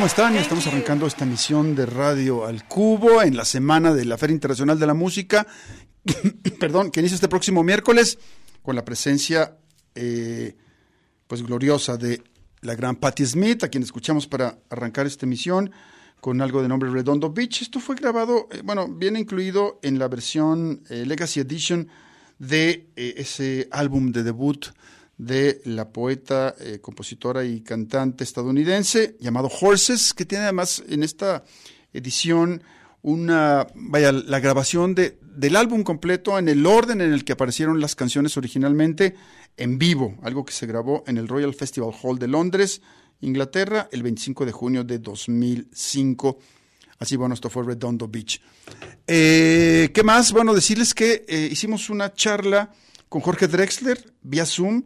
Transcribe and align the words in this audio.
¿Cómo 0.00 0.06
están? 0.06 0.34
Estamos 0.36 0.66
arrancando 0.66 1.06
esta 1.06 1.24
emisión 1.24 1.74
de 1.74 1.84
Radio 1.84 2.46
al 2.46 2.66
Cubo 2.66 3.20
en 3.20 3.36
la 3.36 3.44
semana 3.44 3.92
de 3.92 4.06
la 4.06 4.16
Feria 4.16 4.32
Internacional 4.32 4.78
de 4.78 4.86
la 4.86 4.94
Música, 4.94 5.46
perdón, 6.58 6.90
que 6.90 7.00
inicia 7.00 7.16
este 7.16 7.28
próximo 7.28 7.62
miércoles 7.62 8.18
con 8.62 8.76
la 8.76 8.82
presencia 8.82 9.58
eh, 9.94 10.56
pues 11.26 11.42
gloriosa 11.42 11.98
de 11.98 12.22
la 12.62 12.74
gran 12.76 12.96
Patti 12.96 13.26
Smith, 13.26 13.62
a 13.62 13.68
quien 13.68 13.82
escuchamos 13.82 14.26
para 14.26 14.58
arrancar 14.70 15.04
esta 15.04 15.26
emisión 15.26 15.70
con 16.22 16.40
algo 16.40 16.62
de 16.62 16.68
nombre 16.68 16.88
Redondo 16.88 17.30
Beach. 17.30 17.60
Esto 17.60 17.78
fue 17.78 17.94
grabado, 17.94 18.48
eh, 18.52 18.62
bueno, 18.64 18.88
viene 18.88 19.20
incluido 19.20 19.80
en 19.82 19.98
la 19.98 20.08
versión 20.08 20.82
eh, 20.88 21.04
Legacy 21.04 21.40
Edition 21.40 21.88
de 22.38 22.88
eh, 22.96 23.16
ese 23.18 23.68
álbum 23.70 24.12
de 24.12 24.22
debut 24.22 24.64
de 25.20 25.60
la 25.66 25.90
poeta, 25.90 26.54
compositora 26.80 27.44
y 27.44 27.60
cantante 27.60 28.24
estadounidense 28.24 29.16
llamado 29.20 29.50
Horses, 29.60 30.14
que 30.14 30.24
tiene 30.24 30.44
además 30.44 30.82
en 30.88 31.02
esta 31.02 31.44
edición 31.92 32.62
una, 33.02 33.66
vaya, 33.74 34.12
la 34.12 34.40
grabación 34.40 34.94
de, 34.94 35.18
del 35.22 35.56
álbum 35.56 35.82
completo 35.82 36.38
en 36.38 36.48
el 36.48 36.64
orden 36.64 37.02
en 37.02 37.12
el 37.12 37.24
que 37.24 37.32
aparecieron 37.32 37.80
las 37.80 37.94
canciones 37.94 38.36
originalmente 38.36 39.14
en 39.56 39.78
vivo, 39.78 40.16
algo 40.22 40.44
que 40.44 40.54
se 40.54 40.66
grabó 40.66 41.04
en 41.06 41.18
el 41.18 41.28
Royal 41.28 41.54
Festival 41.54 41.92
Hall 42.02 42.18
de 42.18 42.28
Londres, 42.28 42.80
Inglaterra, 43.20 43.88
el 43.92 44.02
25 44.02 44.46
de 44.46 44.52
junio 44.52 44.84
de 44.84 44.98
2005. 44.98 46.38
Así, 46.98 47.16
bueno, 47.16 47.34
esto 47.34 47.50
fue 47.50 47.64
Redondo 47.64 48.08
Beach. 48.08 48.40
Eh, 49.06 49.90
¿Qué 49.92 50.02
más? 50.02 50.32
Bueno, 50.32 50.54
decirles 50.54 50.94
que 50.94 51.24
eh, 51.28 51.48
hicimos 51.50 51.90
una 51.90 52.12
charla 52.14 52.72
con 53.08 53.20
Jorge 53.20 53.48
Drexler 53.48 54.14
vía 54.22 54.46
Zoom 54.46 54.84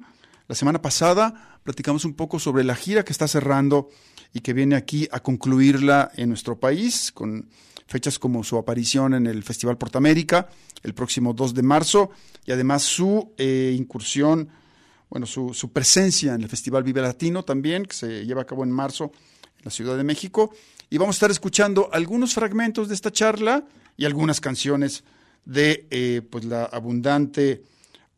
la 0.48 0.54
semana 0.54 0.82
pasada. 0.82 1.58
Platicamos 1.62 2.04
un 2.04 2.14
poco 2.14 2.38
sobre 2.38 2.64
la 2.64 2.74
gira 2.74 3.04
que 3.04 3.12
está 3.12 3.28
cerrando 3.28 3.88
y 4.32 4.40
que 4.40 4.52
viene 4.52 4.76
aquí 4.76 5.08
a 5.12 5.20
concluirla 5.20 6.10
en 6.16 6.28
nuestro 6.28 6.58
país 6.58 7.12
con 7.12 7.48
fechas 7.86 8.18
como 8.18 8.42
su 8.44 8.56
aparición 8.56 9.14
en 9.14 9.26
el 9.26 9.42
Festival 9.42 9.78
Portamérica 9.78 10.48
el 10.84 10.94
próximo 10.94 11.32
2 11.32 11.54
de 11.54 11.62
marzo 11.62 12.10
y 12.46 12.52
además 12.52 12.82
su 12.82 13.32
eh, 13.38 13.74
incursión, 13.76 14.48
bueno, 15.08 15.26
su, 15.26 15.70
presencia 15.72 16.34
en 16.34 16.42
el 16.42 16.48
Festival 16.48 16.82
Vive 16.84 17.00
Latino 17.00 17.42
también, 17.42 17.86
que 17.86 17.96
se 17.96 18.26
lleva 18.26 18.42
a 18.42 18.46
cabo 18.46 18.64
en 18.64 18.70
marzo 18.70 19.12
en 19.58 19.64
la 19.64 19.70
Ciudad 19.70 19.96
de 19.96 20.04
México. 20.04 20.54
Y 20.90 20.98
vamos 20.98 21.14
a 21.14 21.18
estar 21.18 21.30
escuchando 21.30 21.88
algunos 21.92 22.34
fragmentos 22.34 22.88
de 22.88 22.94
esta 22.94 23.10
charla 23.10 23.66
y 23.96 24.04
algunas 24.04 24.40
canciones 24.40 25.04
de 25.46 25.86
eh, 25.90 26.22
pues 26.28 26.44
la 26.44 26.64
abundante 26.64 27.62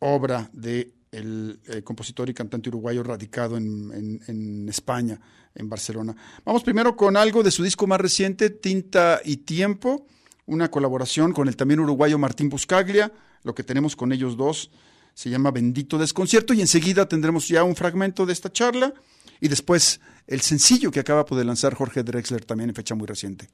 obra 0.00 0.50
de 0.52 0.92
el, 1.16 1.60
eh, 1.66 1.82
compositor 1.82 2.28
y 2.28 2.34
cantante 2.34 2.68
uruguayo 2.68 3.02
radicado 3.02 3.56
en, 3.56 4.20
en, 4.26 4.68
España, 4.68 5.20
en 5.54 5.68
Barcelona. 5.68 6.14
Vamos 6.44 6.62
primero 6.62 6.96
con 6.96 7.16
algo 7.16 7.42
de 7.42 7.50
su 7.50 7.62
disco 7.62 7.86
más 7.86 8.00
reciente, 8.00 8.50
Tinta 8.50 9.20
y 9.24 9.38
Tiempo, 9.38 10.06
una 10.46 10.70
colaboración 10.70 11.32
con 11.32 11.48
el 11.48 11.56
también 11.56 11.80
uruguayo 11.80 12.18
Martín 12.18 12.48
Buscaglia. 12.48 13.12
Lo 13.42 13.54
que 13.54 13.62
tenemos 13.62 13.96
con 13.96 14.12
ellos 14.12 14.36
dos 14.36 14.70
se 15.14 15.30
llama 15.30 15.50
Bendito 15.50 15.98
Desconcierto 15.98 16.52
y 16.52 16.60
enseguida 16.60 17.08
tendremos 17.08 17.48
ya 17.48 17.64
un 17.64 17.74
fragmento 17.74 18.26
de 18.26 18.32
esta 18.32 18.52
charla 18.52 18.92
y 19.40 19.48
después 19.48 20.00
el 20.26 20.40
sencillo 20.40 20.90
que 20.90 21.00
acaba 21.00 21.24
de 21.24 21.44
lanzar 21.44 21.74
Jorge 21.74 22.02
Drexler 22.02 22.44
también 22.44 22.70
en 22.70 22.76
fecha 22.76 22.94
muy 22.94 23.06
reciente. 23.06 23.48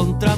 encontrar. 0.00 0.29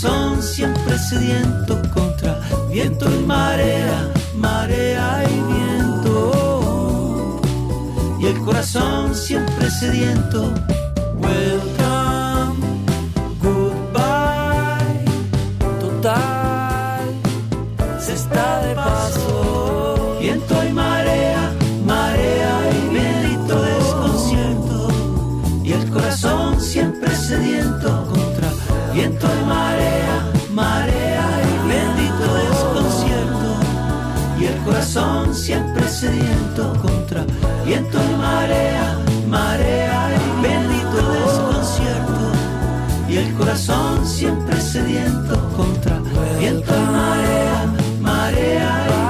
Siempre 0.00 0.98
sediento 0.98 1.78
contra 1.92 2.40
viento 2.70 3.04
y 3.14 3.18
marea, 3.26 4.10
marea 4.34 5.24
y 5.28 5.40
viento. 5.52 7.40
Y 8.18 8.26
el 8.26 8.38
corazón 8.40 9.14
siempre 9.14 9.70
sediento. 9.70 10.54
Welcome, 11.20 12.60
goodbye, 13.42 15.04
total, 15.80 17.04
se 18.00 18.14
está 18.14 18.66
de 18.66 18.74
paso. 18.74 20.16
Viento 20.18 20.64
y 20.64 20.72
marea, 20.72 21.52
marea 21.84 22.70
y 22.72 22.94
bendito 22.94 23.62
desconcierto. 23.62 24.88
Y 25.62 25.72
el 25.72 25.90
corazón 25.90 26.58
siempre 26.58 27.14
sediento 27.14 28.06
contra 28.10 28.48
viento 28.94 29.26
y 29.26 29.44
marea 29.46 29.69
corazón 35.00 35.34
siempre 35.34 35.88
sediento 35.88 36.72
contra 36.82 37.24
viento 37.64 37.98
y 37.98 38.16
marea, 38.16 38.98
marea 39.28 40.10
y 40.14 40.42
bendito 40.42 41.12
desconcierto. 41.12 42.20
Y 43.08 43.16
el 43.16 43.32
corazón 43.34 44.06
siempre 44.06 44.60
sediento 44.60 45.34
contra 45.56 46.00
viento 46.38 46.72
y 46.76 46.86
marea, 46.92 47.72
marea 48.00 48.86
y 48.88 49.00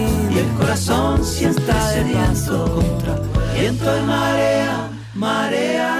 viento. 0.00 0.34
Y 0.34 0.38
el 0.38 0.50
corazón 0.58 1.24
siempre 1.24 1.74
sediento 1.94 2.64
contra 2.74 3.14
viento 3.54 3.96
y 3.96 4.02
marea, 4.02 4.90
marea 5.14 5.92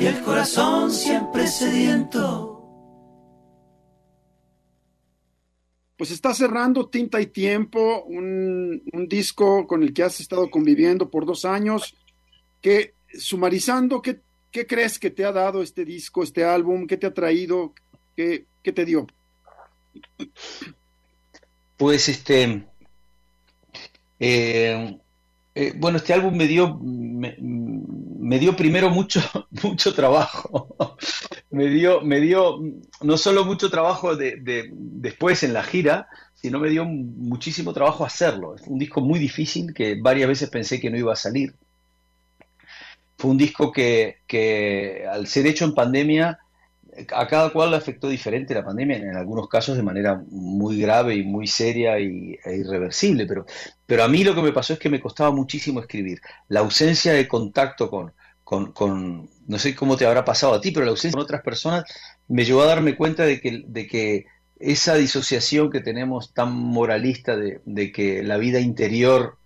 y 0.00 0.06
el 0.06 0.20
corazón 0.22 0.90
siempre 0.90 1.46
sediento 1.46 2.51
pues 6.02 6.10
está 6.10 6.34
cerrando 6.34 6.88
Tinta 6.88 7.20
y 7.20 7.26
Tiempo, 7.26 8.02
un, 8.02 8.82
disco 9.08 9.68
con 9.68 9.84
el 9.84 9.94
que 9.94 10.02
has 10.02 10.18
estado 10.18 10.50
conviviendo 10.50 11.08
por 11.08 11.24
dos 11.24 11.44
años, 11.44 11.94
que 12.60 12.94
sumarizando, 13.16 14.02
¿qué, 14.02 14.18
¿qué, 14.50 14.66
crees 14.66 14.98
que 14.98 15.10
te 15.10 15.24
ha 15.24 15.30
dado 15.30 15.62
este 15.62 15.84
disco, 15.84 16.24
este 16.24 16.42
álbum? 16.42 16.88
¿Qué 16.88 16.96
te 16.96 17.06
ha 17.06 17.14
traído? 17.14 17.72
¿Qué, 18.16 18.46
qué 18.64 18.72
te 18.72 18.84
dio? 18.84 19.06
Pues 21.76 22.08
este, 22.08 22.64
eh, 24.18 24.98
eh, 25.54 25.72
bueno, 25.76 25.98
este 25.98 26.14
álbum 26.14 26.34
me 26.34 26.48
dio, 26.48 26.80
dio 28.38 28.56
primero 28.56 28.90
mucho, 28.90 29.20
mucho 29.62 29.94
trabajo. 29.94 30.76
me, 31.50 31.68
dio, 31.68 32.00
me 32.00 32.20
dio 32.20 32.58
no 33.00 33.16
solo 33.16 33.44
mucho 33.44 33.70
trabajo 33.70 34.16
de, 34.16 34.70
después 34.72 35.42
en 35.42 35.52
la 35.52 35.62
gira, 35.62 36.08
sino 36.34 36.58
me 36.58 36.70
dio 36.70 36.84
muchísimo 36.84 37.72
trabajo 37.72 38.04
hacerlo. 38.04 38.56
Fue 38.58 38.72
un 38.72 38.78
disco 38.78 39.00
muy 39.00 39.18
difícil 39.18 39.72
que 39.74 39.96
varias 40.00 40.28
veces 40.28 40.50
pensé 40.50 40.80
que 40.80 40.90
no 40.90 40.96
iba 40.96 41.12
a 41.12 41.16
salir. 41.16 41.54
Fue 43.16 43.30
un 43.30 43.38
disco 43.38 43.70
que, 43.70 44.18
que 44.26 45.06
al 45.10 45.26
ser 45.28 45.46
hecho 45.46 45.64
en 45.64 45.74
pandemia 45.74 46.40
a 47.12 47.26
cada 47.26 47.50
cual 47.50 47.70
le 47.70 47.76
afectó 47.76 48.08
diferente 48.08 48.54
la 48.54 48.64
pandemia, 48.64 48.96
en 48.96 49.16
algunos 49.16 49.48
casos 49.48 49.76
de 49.76 49.82
manera 49.82 50.22
muy 50.30 50.78
grave 50.80 51.14
y 51.14 51.22
muy 51.22 51.46
seria 51.46 51.98
y, 51.98 52.38
e 52.44 52.56
irreversible, 52.56 53.26
pero, 53.26 53.46
pero 53.86 54.04
a 54.04 54.08
mí 54.08 54.24
lo 54.24 54.34
que 54.34 54.42
me 54.42 54.52
pasó 54.52 54.74
es 54.74 54.78
que 54.78 54.90
me 54.90 55.00
costaba 55.00 55.30
muchísimo 55.30 55.80
escribir. 55.80 56.20
La 56.48 56.60
ausencia 56.60 57.12
de 57.12 57.26
contacto 57.26 57.88
con, 57.88 58.12
con, 58.72 59.30
no 59.46 59.58
sé 59.58 59.74
cómo 59.74 59.96
te 59.96 60.06
habrá 60.06 60.24
pasado 60.24 60.54
a 60.54 60.60
ti, 60.60 60.70
pero 60.70 60.84
la 60.84 60.90
ausencia 60.90 61.16
con 61.16 61.24
otras 61.24 61.42
personas 61.42 61.84
me 62.28 62.44
llevó 62.44 62.62
a 62.62 62.66
darme 62.66 62.96
cuenta 62.96 63.24
de 63.24 63.40
que, 63.40 64.26
esa 64.60 64.94
disociación 64.94 65.72
que 65.72 65.80
tenemos 65.80 66.32
tan 66.34 66.52
moralista 66.52 67.36
de, 67.36 67.60
de 67.64 67.90
que 67.90 68.22
la 68.22 68.36
vida 68.36 68.60
interior 68.60 69.36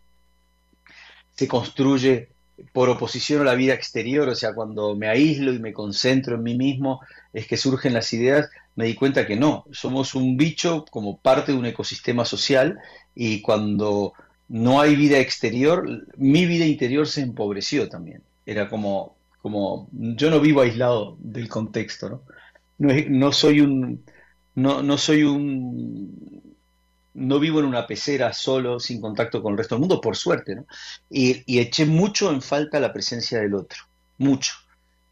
se 1.34 1.48
construye 1.48 2.28
por 2.72 2.90
oposición 2.90 3.40
a 3.40 3.44
la 3.44 3.54
vida 3.54 3.72
exterior, 3.72 4.28
o 4.28 4.34
sea, 4.34 4.54
cuando 4.54 4.94
me 4.94 5.08
aíslo 5.08 5.54
y 5.54 5.58
me 5.58 5.72
concentro 5.72 6.36
en 6.36 6.42
mí 6.42 6.54
mismo, 6.54 7.00
es 7.32 7.46
que 7.46 7.56
surgen 7.56 7.94
las 7.94 8.12
ideas, 8.12 8.50
me 8.74 8.84
di 8.84 8.94
cuenta 8.94 9.26
que 9.26 9.36
no, 9.36 9.64
somos 9.72 10.14
un 10.14 10.36
bicho 10.36 10.84
como 10.90 11.18
parte 11.18 11.52
de 11.52 11.58
un 11.58 11.64
ecosistema 11.64 12.26
social 12.26 12.78
y 13.14 13.40
cuando 13.40 14.12
no 14.48 14.80
hay 14.80 14.96
vida 14.96 15.18
exterior, 15.18 16.06
mi 16.16 16.44
vida 16.44 16.66
interior 16.66 17.06
se 17.08 17.22
empobreció 17.22 17.88
también. 17.88 18.22
Era 18.46 18.68
como, 18.68 19.16
como 19.42 19.88
yo 19.92 20.30
no 20.30 20.40
vivo 20.40 20.62
aislado 20.62 21.16
del 21.20 21.48
contexto, 21.48 22.08
¿no? 22.08 22.22
No, 22.78 23.32
soy 23.32 23.60
un, 23.60 24.04
no, 24.54 24.82
no 24.82 24.98
soy 24.98 25.24
un 25.24 26.56
no 27.14 27.40
vivo 27.40 27.60
en 27.60 27.66
una 27.66 27.86
pecera 27.86 28.32
solo, 28.32 28.78
sin 28.78 29.00
contacto 29.00 29.42
con 29.42 29.52
el 29.52 29.58
resto 29.58 29.74
del 29.74 29.80
mundo, 29.80 30.00
por 30.00 30.16
suerte, 30.16 30.54
¿no? 30.54 30.66
Y, 31.10 31.58
eché 31.58 31.86
mucho 31.86 32.30
en 32.30 32.42
falta 32.42 32.78
la 32.78 32.92
presencia 32.92 33.40
del 33.40 33.54
otro, 33.54 33.78
mucho, 34.18 34.52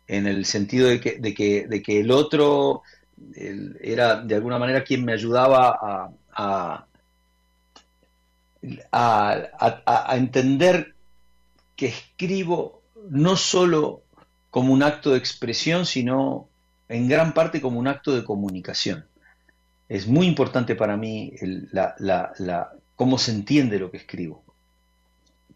en 0.07 0.27
el 0.27 0.45
sentido 0.45 0.89
de 0.89 1.01
que, 1.01 1.19
de 1.19 1.35
que, 1.35 1.67
de 1.67 1.83
que 1.83 2.01
el 2.01 2.11
otro 2.11 2.83
era 3.81 4.21
de 4.21 4.35
alguna 4.35 4.59
manera 4.59 4.85
quien 4.85 5.05
me 5.05 5.13
ayudaba 5.13 6.11
a, 6.33 6.87
a, 8.93 10.17
entender 10.17 10.95
que 11.77 11.87
escribo 11.87 12.74
no 13.09 13.37
solo 13.37 14.03
como 14.51 14.73
un 14.73 14.83
acto 14.83 15.11
de 15.11 15.19
expresión, 15.19 15.87
sino 15.87 16.49
en 16.89 17.09
gran 17.09 17.35
parte 17.35 17.61
como 17.61 17.79
un 17.79 17.89
acto 17.89 18.15
de 18.15 18.25
comunicación 18.25 19.07
es 19.89 20.07
muy 20.07 20.27
importante 20.27 20.75
para 20.75 20.97
mí 20.97 21.33
la, 21.71 22.73
cómo 22.97 23.19
se 23.19 23.33
entiende 23.33 23.79
lo 23.79 23.91
que 23.91 23.99
escribo. 23.99 24.43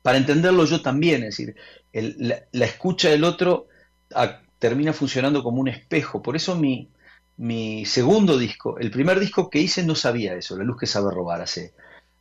Para 0.02 0.18
entenderlo 0.18 0.64
yo 0.64 0.80
también, 0.80 1.24
es 1.24 1.36
decir, 1.36 1.56
la, 1.92 2.64
escucha 2.64 3.10
del 3.10 3.24
otro 3.24 3.68
ah, 4.14 4.40
termina 4.58 4.92
funcionando 4.92 5.42
como 5.42 5.60
un 5.60 5.68
espejo. 5.68 6.22
Por 6.22 6.36
eso 6.36 6.54
mi, 6.54 6.88
mi 7.36 7.84
segundo 7.84 8.38
disco, 8.38 8.78
el 8.78 8.90
primer 8.90 9.18
disco 9.18 9.50
que 9.50 9.60
hice 9.60 9.82
no 9.82 9.94
sabía 9.94 10.34
eso, 10.34 10.56
La 10.56 10.64
luz 10.64 10.78
que 10.78 10.86
sabe 10.86 11.10
robar, 11.10 11.40
hace, 11.40 11.74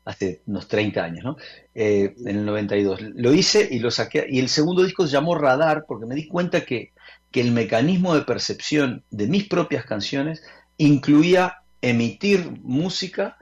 hace 0.08 0.42
unos 0.46 0.70
30 0.70 1.04
años, 1.04 1.24
¿no? 1.26 1.38
Eh, 1.76 2.16
en 2.26 2.38
el 2.38 2.46
92. 2.46 3.02
Lo 3.16 3.34
hice 3.34 3.68
y 3.70 3.80
lo 3.80 3.92
saqué, 3.92 4.26
y 4.30 4.40
el 4.40 4.48
segundo 4.48 4.84
disco 4.84 5.06
se 5.06 5.12
llamó 5.12 5.36
Radar 5.36 5.84
porque 5.86 6.06
me 6.06 6.16
di 6.16 6.28
cuenta 6.28 6.62
que, 6.62 6.94
que 7.30 7.42
el 7.42 7.52
mecanismo 7.52 8.16
de 8.16 8.22
percepción 8.22 9.04
de 9.12 9.28
mis 9.28 9.48
propias 9.50 9.86
canciones 9.86 10.44
incluía 10.78 11.58
emitir 11.82 12.52
música 12.64 13.38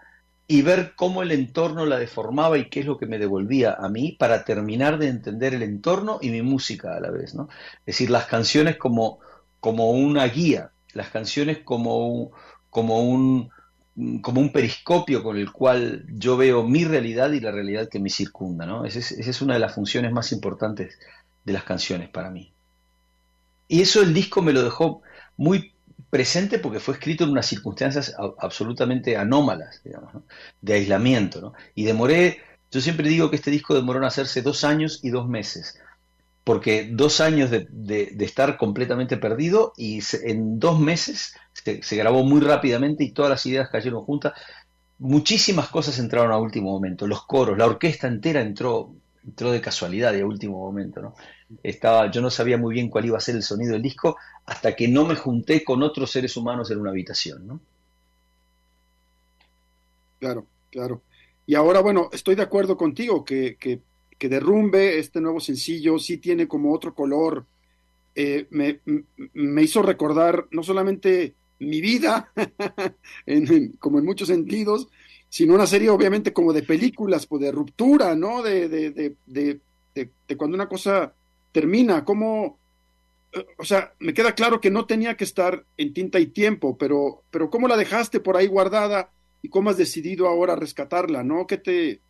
y 0.47 0.63
ver 0.63 0.93
cómo 0.95 1.21
el 1.21 1.31
entorno 1.31 1.85
la 1.85 1.97
deformaba 1.97 2.57
y 2.57 2.69
qué 2.69 2.79
es 2.79 2.85
lo 2.87 2.97
que 2.97 3.05
me 3.05 3.19
devolvía 3.19 3.73
a 3.73 3.87
mí 3.87 4.13
para 4.13 4.43
terminar 4.43 4.97
de 4.97 5.09
entender 5.09 5.53
el 5.53 5.63
entorno 5.63 6.17
y 6.21 6.29
mi 6.29 6.41
música 6.41 6.95
a 6.95 6.99
la 6.99 7.11
vez, 7.11 7.35
¿no? 7.35 7.47
Es 7.79 7.97
decir, 7.97 8.09
las 8.09 8.25
canciones 8.25 8.77
como, 8.77 9.19
como 9.59 9.91
una 9.91 10.25
guía, 10.25 10.71
las 10.93 11.09
canciones 11.09 11.59
como 11.59 12.07
un, 12.07 12.31
como 12.71 13.01
un 13.01 13.51
como 14.21 14.41
un 14.41 14.51
periscopio 14.51 15.23
con 15.23 15.37
el 15.37 15.51
cual 15.51 16.05
yo 16.09 16.35
veo 16.35 16.63
mi 16.63 16.83
realidad 16.83 17.31
y 17.31 17.39
la 17.39 17.51
realidad 17.51 17.87
que 17.89 17.99
me 17.99 18.09
circunda, 18.09 18.65
¿no? 18.65 18.85
Esa 18.85 18.99
es, 18.99 19.11
esa 19.13 19.29
es 19.29 19.41
una 19.41 19.53
de 19.53 19.61
las 19.61 19.73
funciones 19.73 20.11
más 20.11 20.31
importantes 20.31 20.99
de 21.45 21.53
las 21.53 21.63
canciones 21.63 22.09
para 22.09 22.29
mí. 22.29 22.51
Y 23.67 23.81
eso 23.81 24.01
el 24.01 24.13
disco 24.13 24.41
me 24.41 24.53
lo 24.53 24.63
dejó 24.63 25.01
muy 25.37 25.71
presente 26.09 26.59
porque 26.59 26.79
fue 26.79 26.93
escrito 26.93 27.23
en 27.23 27.31
unas 27.31 27.45
circunstancias 27.45 28.15
absolutamente 28.39 29.17
anómalas, 29.17 29.81
digamos, 29.83 30.11
de 30.61 30.73
aislamiento. 30.73 31.41
¿no? 31.41 31.53
Y 31.73 31.83
demoré, 31.83 32.39
yo 32.71 32.81
siempre 32.81 33.09
digo 33.09 33.29
que 33.29 33.35
este 33.37 33.51
disco 33.51 33.75
demoró 33.75 33.99
en 33.99 34.05
hacerse 34.05 34.41
dos 34.41 34.63
años 34.63 34.99
y 35.03 35.09
dos 35.09 35.27
meses, 35.27 35.79
porque 36.43 36.89
dos 36.91 37.21
años 37.21 37.49
de, 37.49 38.15
estar 38.19 38.57
completamente 38.57 39.17
perdido 39.17 39.73
y 39.77 39.99
en 40.23 40.59
dos 40.59 40.79
meses 40.79 41.35
se, 41.81 41.95
grabó 41.95 42.23
muy 42.23 42.41
rápidamente 42.41 43.03
y 43.03 43.11
todas 43.11 43.29
las 43.31 43.45
ideas 43.45 43.69
cayeron 43.69 44.03
juntas. 44.03 44.33
Muchísimas 44.99 45.69
cosas 45.69 45.99
entraron 45.99 46.31
a 46.31 46.37
último 46.37 46.71
momento, 46.71 47.07
los 47.07 47.25
coros, 47.25 47.57
la 47.57 47.65
orquesta 47.65 48.07
entera 48.07 48.41
entró, 48.41 48.93
entró 49.25 49.51
de 49.51 49.59
casualidad 49.59 50.15
a 50.15 50.25
último 50.25 50.59
momento. 50.59 51.01
¿no? 51.01 51.15
Estaba, 51.63 52.09
yo 52.11 52.21
no 52.21 52.29
sabía 52.29 52.57
muy 52.57 52.73
bien 52.73 52.89
cuál 52.89 53.05
iba 53.05 53.17
a 53.17 53.21
ser 53.21 53.35
el 53.35 53.43
sonido 53.43 53.73
del 53.73 53.81
disco 53.81 54.17
hasta 54.45 54.75
que 54.75 54.87
no 54.87 55.05
me 55.05 55.15
junté 55.15 55.63
con 55.63 55.83
otros 55.83 56.11
seres 56.11 56.37
humanos 56.37 56.69
en 56.71 56.79
una 56.79 56.91
habitación, 56.91 57.47
¿no? 57.47 57.59
Claro, 60.19 60.45
claro. 60.71 61.01
Y 61.45 61.55
ahora, 61.55 61.81
bueno, 61.81 62.09
estoy 62.11 62.35
de 62.35 62.41
acuerdo 62.41 62.77
contigo 62.77 63.23
que, 63.23 63.57
que, 63.57 63.81
Derrumbe, 64.27 64.97
este 64.97 65.21
nuevo 65.21 65.39
sencillo, 65.39 65.99
sí 65.99 66.17
tiene 66.17 66.47
como 66.47 66.73
otro 66.73 66.95
color. 66.95 67.45
Eh, 68.15 68.47
me, 68.49 69.61
hizo 69.61 69.83
recordar 69.83 70.47
no 70.49 70.63
solamente 70.63 71.35
mi 71.59 71.81
vida, 71.81 72.31
como 73.79 73.99
en 73.99 74.05
muchos 74.05 74.27
sentidos, 74.27 74.87
sino 75.29 75.53
una 75.53 75.67
serie 75.67 75.89
obviamente 75.89 76.33
como 76.33 76.53
de 76.53 76.63
películas, 76.63 77.25
pues 77.27 77.41
de 77.41 77.51
ruptura, 77.51 78.15
¿no? 78.15 78.41
De, 78.41 78.69
de, 78.69 79.15
de, 79.25 79.59
de 79.95 80.37
cuando 80.37 80.55
una 80.55 80.69
cosa 80.69 81.13
termina, 81.51 82.03
cómo, 82.03 82.59
eh, 83.31 83.45
o 83.57 83.63
sea, 83.63 83.93
me 83.99 84.13
queda 84.13 84.35
claro 84.35 84.59
que 84.59 84.69
no 84.69 84.85
tenía 84.85 85.15
que 85.15 85.23
estar 85.23 85.63
en 85.77 85.93
tinta 85.93 86.19
y 86.19 86.27
tiempo, 86.27 86.77
pero, 86.77 87.23
pero 87.31 87.49
¿cómo 87.49 87.67
la 87.67 87.77
dejaste 87.77 88.19
por 88.19 88.35
ahí 88.35 88.47
guardada 88.47 89.09
y 89.41 89.49
cómo 89.49 89.69
has 89.69 89.77
decidido 89.77 90.27
ahora 90.27 90.55
rescatarla, 90.55 91.23
¿no? 91.23 91.47
¿Qué 91.47 91.57
te, 91.57 92.01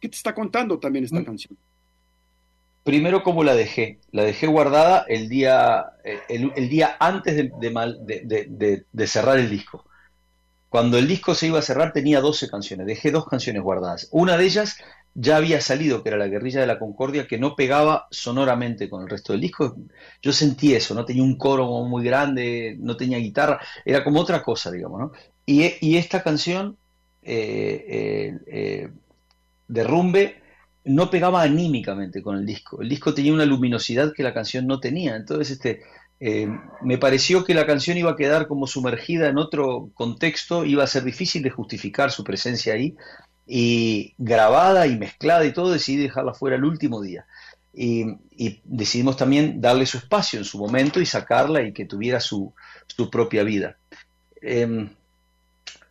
qué 0.00 0.08
te 0.08 0.16
está 0.16 0.34
contando 0.34 0.78
también 0.78 1.06
esta 1.06 1.20
mm. 1.20 1.24
canción? 1.24 1.56
Primero, 2.84 3.22
¿cómo 3.22 3.44
la 3.44 3.54
dejé? 3.54 4.00
La 4.10 4.24
dejé 4.24 4.46
guardada 4.46 5.04
el 5.08 5.28
día, 5.28 5.92
eh, 6.02 6.20
el, 6.28 6.68
día 6.68 6.96
antes 6.98 7.36
de, 7.36 9.06
cerrar 9.06 9.38
el 9.38 9.50
disco. 9.50 9.84
Cuando 10.70 10.96
el 10.96 11.06
disco 11.06 11.34
se 11.34 11.48
iba 11.48 11.58
a 11.58 11.62
cerrar 11.62 11.92
tenía 11.92 12.20
12 12.20 12.48
canciones, 12.48 12.86
dejé 12.86 13.10
dos 13.10 13.26
canciones 13.26 13.62
guardadas. 13.62 14.08
Una 14.12 14.36
de 14.38 14.44
ellas 14.44 14.76
ya 15.14 15.36
había 15.36 15.60
salido, 15.60 16.02
que 16.02 16.08
era 16.08 16.18
la 16.18 16.28
guerrilla 16.28 16.60
de 16.60 16.66
la 16.66 16.78
Concordia, 16.78 17.26
que 17.26 17.38
no 17.38 17.54
pegaba 17.54 18.06
sonoramente 18.10 18.88
con 18.88 19.02
el 19.02 19.10
resto 19.10 19.32
del 19.32 19.42
disco. 19.42 19.76
Yo 20.22 20.32
sentí 20.32 20.74
eso, 20.74 20.94
no 20.94 21.04
tenía 21.04 21.22
un 21.22 21.36
coro 21.36 21.66
muy 21.84 22.04
grande, 22.04 22.76
no 22.78 22.96
tenía 22.96 23.18
guitarra, 23.18 23.60
era 23.84 24.04
como 24.04 24.20
otra 24.20 24.42
cosa, 24.42 24.70
digamos, 24.70 25.00
¿no? 25.00 25.12
Y, 25.44 25.96
esta 25.96 26.22
canción, 26.22 26.76
eh, 27.22 28.38
eh, 28.46 28.88
Derrumbe, 29.66 30.39
no 30.84 31.10
pegaba 31.10 31.42
anímicamente 31.42 32.22
con 32.22 32.36
el 32.36 32.46
disco. 32.46 32.80
El 32.82 32.88
disco 32.88 33.14
tenía 33.14 33.32
una 33.32 33.44
luminosidad 33.44 34.12
que 34.14 34.22
la 34.22 34.34
canción 34.34 34.66
no 34.66 34.80
tenía. 34.80 35.16
Entonces, 35.16 35.50
este, 35.50 35.82
me 36.82 36.98
pareció 36.98 37.44
que 37.44 37.54
la 37.54 37.66
canción 37.66 37.96
iba 37.96 38.10
a 38.10 38.16
quedar 38.16 38.46
como 38.46 38.66
sumergida 38.66 39.28
en 39.28 39.38
otro 39.38 39.90
contexto, 39.94 40.64
iba 40.64 40.84
a 40.84 40.86
ser 40.86 41.04
difícil 41.04 41.42
de 41.42 41.50
justificar 41.50 42.10
su 42.10 42.24
presencia 42.24 42.74
ahí 42.74 42.96
y 43.46 44.14
grabada 44.18 44.86
y 44.86 44.96
mezclada 44.96 45.44
y 45.44 45.52
todo, 45.52 45.72
decidí 45.72 46.02
dejarla 46.02 46.34
fuera 46.34 46.56
el 46.56 46.64
último 46.64 47.00
día. 47.02 47.26
Y, 47.72 48.16
decidimos 48.64 49.16
también 49.16 49.60
darle 49.60 49.86
su 49.86 49.98
espacio 49.98 50.38
en 50.38 50.44
su 50.44 50.58
momento 50.58 51.00
y 51.00 51.06
sacarla 51.06 51.62
y 51.62 51.72
que 51.72 51.84
tuviera 51.84 52.20
su, 52.20 52.52
propia 53.10 53.42
vida. 53.42 53.76
Em, 54.42 54.90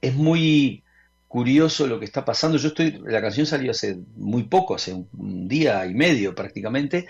es 0.01 0.15
muy, 0.15 0.83
curioso 1.29 1.87
lo 1.87 1.99
que 1.99 2.05
está 2.05 2.25
pasando. 2.25 2.57
Yo 2.57 2.69
estoy, 2.69 2.99
la 3.05 3.21
canción 3.21 3.45
salió 3.45 3.71
hace 3.71 3.97
muy 4.17 4.43
poco, 4.43 4.75
hace 4.75 4.93
un, 4.93 5.47
día 5.47 5.85
y 5.85 5.93
medio 5.93 6.35
prácticamente, 6.35 7.07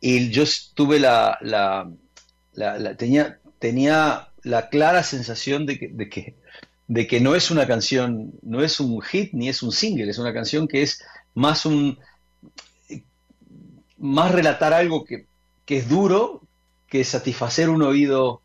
y 0.00 0.30
yo 0.30 0.42
tuve 0.74 0.98
la, 0.98 1.38
la, 1.40 2.96
tenía, 2.96 3.38
tenía 3.60 4.28
la 4.42 4.68
clara 4.70 5.02
sensación 5.04 5.66
de 5.66 5.78
que, 5.78 5.88
de 5.88 6.08
que, 6.08 6.34
de 6.88 7.06
que 7.06 7.20
no 7.20 7.34
es 7.34 7.50
una 7.50 7.66
canción, 7.66 8.32
no 8.42 8.62
es 8.62 8.80
un 8.80 9.00
hit 9.02 9.32
ni 9.34 9.48
es 9.48 9.62
un 9.62 9.70
single, 9.70 10.10
es 10.10 10.18
una 10.18 10.32
canción 10.32 10.66
que 10.66 10.82
es 10.82 11.02
más 11.34 11.66
un 11.66 11.98
más 13.98 14.30
relatar 14.30 14.72
algo 14.72 15.04
que, 15.04 15.26
que 15.66 15.78
es 15.78 15.88
duro 15.88 16.42
que 16.88 17.04
satisfacer 17.04 17.68
un 17.68 17.82
oído 17.82 18.42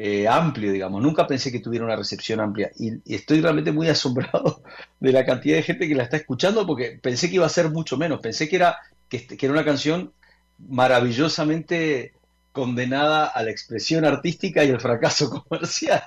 eh, 0.00 0.28
amplio, 0.28 0.70
digamos. 0.70 1.02
Nunca 1.02 1.26
pensé 1.26 1.50
que 1.50 1.58
tuviera 1.58 1.84
una 1.84 1.96
recepción 1.96 2.38
amplia 2.38 2.70
y, 2.78 3.00
estoy 3.12 3.40
realmente 3.40 3.72
muy 3.72 3.88
asombrado 3.88 4.62
de 5.00 5.10
la 5.12 5.24
cantidad 5.24 5.56
de 5.56 5.64
gente 5.64 5.88
que 5.88 5.96
la 5.96 6.04
está 6.04 6.16
escuchando 6.16 6.64
porque 6.64 7.00
pensé 7.02 7.28
que 7.28 7.34
iba 7.34 7.46
a 7.46 7.48
ser 7.48 7.70
mucho 7.70 7.96
menos. 7.96 8.20
Pensé 8.20 8.48
que 8.48 8.54
era, 8.54 8.78
que, 9.08 9.26
que 9.26 9.46
era 9.46 9.52
una 9.52 9.64
canción 9.64 10.12
maravillosamente 10.68 12.12
condenada 12.52 13.26
a 13.26 13.42
la 13.42 13.50
expresión 13.50 14.04
artística 14.04 14.62
y 14.62 14.70
al 14.70 14.80
fracaso 14.80 15.30
comercial, 15.48 16.04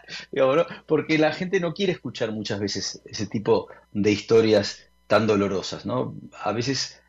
porque 0.88 1.18
la 1.18 1.34
gente 1.34 1.60
no 1.60 1.74
quiere 1.74 1.92
escuchar 1.92 2.32
muchas 2.32 2.62
veces 2.62 3.02
ese 3.06 3.28
tipo 3.28 3.68
de 3.92 4.12
historias 4.12 4.86
tan 5.08 5.28
dolorosas, 5.28 5.86
¿no? 5.86 6.16
A 6.42 6.54
veces, 6.54 7.02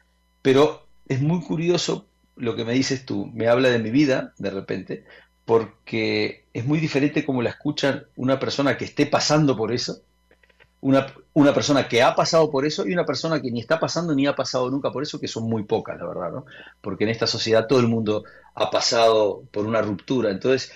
pero 0.42 0.88
es 1.06 1.20
muy 1.20 1.42
curioso 1.42 2.06
lo 2.34 2.56
que 2.56 2.64
me 2.64 2.72
dices 2.72 3.06
tú, 3.06 3.26
me 3.32 3.46
habla 3.46 3.68
de 3.68 3.78
mi 3.78 3.90
vida 3.90 4.34
de 4.38 4.50
repente, 4.50 5.04
porque 5.44 6.44
es 6.52 6.64
muy 6.64 6.78
diferente 6.78 7.24
como 7.24 7.42
la 7.42 7.50
escuchan 7.50 8.04
una 8.16 8.38
persona 8.38 8.76
que 8.76 8.84
esté 8.84 9.06
pasando 9.06 9.56
por 9.56 9.72
eso, 9.72 10.02
una, 10.80 11.06
una, 11.32 11.54
persona 11.54 11.88
que 11.88 12.02
ha 12.02 12.14
pasado 12.14 12.50
por 12.50 12.66
eso 12.66 12.86
y 12.86 12.92
una 12.92 13.06
persona 13.06 13.40
que 13.40 13.50
ni 13.50 13.60
está 13.60 13.78
pasando 13.78 14.14
ni 14.14 14.26
ha 14.26 14.34
pasado 14.34 14.68
nunca 14.70 14.90
por 14.90 15.02
eso, 15.02 15.20
que 15.20 15.28
son 15.28 15.44
muy 15.44 15.62
pocas, 15.62 15.96
la 15.96 16.06
verdad, 16.06 16.32
¿no? 16.32 16.46
Porque 16.80 17.04
en 17.04 17.10
esta 17.10 17.28
sociedad 17.28 17.66
todo 17.68 17.78
el 17.78 17.86
mundo 17.86 18.24
ha 18.54 18.68
pasado 18.68 19.44
por 19.52 19.64
una 19.64 19.80
ruptura. 19.80 20.30
Entonces, 20.30 20.72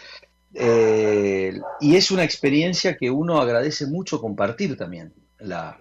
eh, 0.55 1.59
y 1.81 1.97
es 1.97 2.11
una 2.13 2.23
experiencia 2.23 2.97
que 2.97 3.11
uno 3.11 3.41
agradece 3.41 3.87
mucho 3.87 4.21
compartir 4.21 4.77
también, 4.77 5.13
la, 5.41 5.77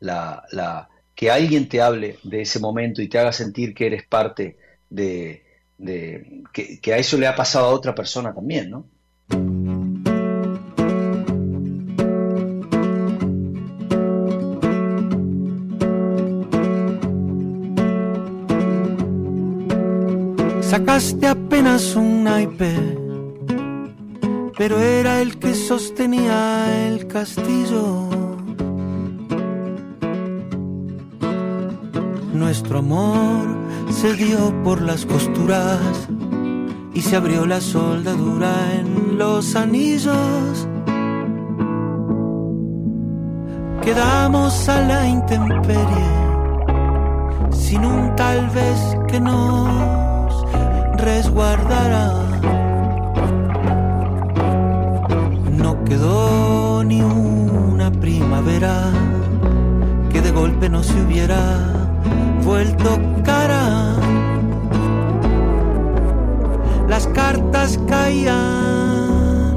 la, 0.00 0.42
la, 0.52 0.88
que 1.14 1.30
alguien 1.30 1.68
te 1.68 1.82
hable 1.82 2.18
de 2.22 2.42
ese 2.42 2.60
momento 2.60 3.02
y 3.02 3.08
te 3.08 3.18
haga 3.18 3.32
sentir 3.32 3.74
que 3.74 3.86
eres 3.86 4.06
parte 4.06 4.56
de, 4.88 5.44
de 5.80 6.42
que, 6.52 6.78
que 6.78 6.92
a 6.92 6.98
eso 6.98 7.16
le 7.16 7.26
ha 7.26 7.34
pasado 7.34 7.66
a 7.66 7.70
otra 7.70 7.94
persona 7.94 8.34
también, 8.34 8.70
¿no? 8.70 8.86
Sacaste 20.60 21.26
apenas 21.26 21.96
un 21.96 22.24
naipe, 22.24 22.72
pero 24.56 24.78
era 24.80 25.20
el 25.20 25.38
que 25.38 25.54
sostenía 25.54 26.86
el 26.86 27.08
castillo. 27.08 28.08
Nuestro 32.32 32.78
amor 32.78 33.59
se 33.90 34.14
dio 34.14 34.62
por 34.62 34.80
las 34.80 35.04
costuras 35.04 36.08
y 36.94 37.02
se 37.02 37.16
abrió 37.16 37.46
la 37.46 37.60
soldadura 37.60 38.52
en 38.74 39.18
los 39.18 39.56
anillos. 39.56 40.68
Quedamos 43.82 44.68
a 44.68 44.80
la 44.82 45.08
intemperie, 45.08 46.10
sin 47.50 47.84
un 47.84 48.14
tal 48.16 48.48
vez 48.50 48.96
que 49.08 49.20
no 49.20 50.28
resguardará. 50.96 52.12
No 55.56 55.84
quedó 55.84 56.84
ni 56.84 57.02
una 57.02 57.90
primavera 57.90 58.92
que 60.12 60.20
de 60.20 60.30
golpe 60.30 60.68
no 60.68 60.82
se 60.82 61.00
hubiera 61.02 61.88
vuelto 62.44 63.09
Las 66.88 67.06
cartas 67.08 67.78
caían, 67.88 69.54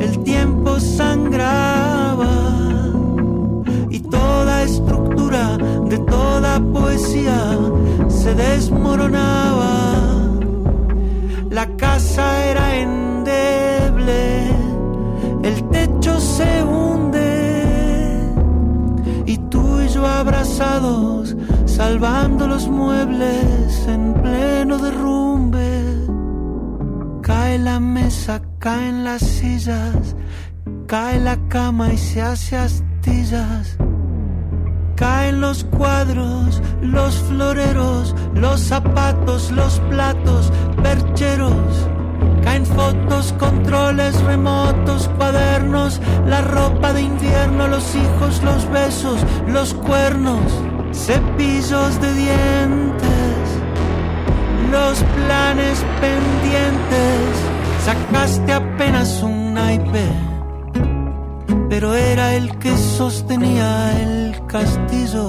el 0.00 0.18
tiempo 0.24 0.80
sangraba 0.80 2.32
y 3.90 4.00
toda 4.00 4.62
estructura 4.62 5.56
de 5.88 5.98
toda 5.98 6.58
poesía 6.72 7.58
se 8.08 8.34
desmoronaba. 8.34 9.94
La 11.50 11.66
casa 11.76 12.44
era 12.46 12.76
endeble, 12.76 14.48
el 15.42 15.68
techo 15.70 16.18
se 16.18 16.64
hunde 16.64 18.34
y 19.26 19.38
tú 19.38 19.80
y 19.80 19.88
yo 19.88 20.04
abrazados, 20.06 21.15
salvando 21.76 22.46
los 22.46 22.68
muebles 22.68 23.86
en 23.86 24.14
pleno 24.14 24.78
derrumbe. 24.78 25.82
Cae 27.22 27.58
la 27.58 27.78
mesa, 27.80 28.40
caen 28.58 29.04
las 29.04 29.20
sillas, 29.20 30.16
cae 30.86 31.20
la 31.20 31.36
cama 31.48 31.92
y 31.92 31.98
se 31.98 32.22
hace 32.22 32.56
astillas. 32.56 33.76
Caen 34.94 35.42
los 35.42 35.64
cuadros, 35.64 36.62
los 36.80 37.14
floreros, 37.28 38.14
los 38.32 38.58
zapatos, 38.60 39.50
los 39.52 39.78
platos, 39.90 40.50
percheros. 40.82 41.90
Caen 42.56 42.64
fotos, 42.74 43.34
controles 43.38 44.18
remotos, 44.22 45.10
cuadernos, 45.18 46.00
la 46.26 46.40
ropa 46.40 46.94
de 46.94 47.02
invierno, 47.02 47.68
los 47.68 47.94
hijos, 47.94 48.42
los 48.42 48.66
besos, 48.70 49.20
los 49.46 49.74
cuernos, 49.74 50.40
cepillos 50.90 52.00
de 52.00 52.14
dientes, 52.14 53.36
los 54.72 55.02
planes 55.02 55.84
pendientes. 56.00 57.28
Sacaste 57.84 58.54
apenas 58.54 59.22
un 59.22 59.52
naipe, 59.52 60.08
pero 61.68 61.94
era 61.94 62.36
el 62.36 62.56
que 62.56 62.74
sostenía 62.74 64.00
el 64.00 64.46
castillo. 64.46 65.28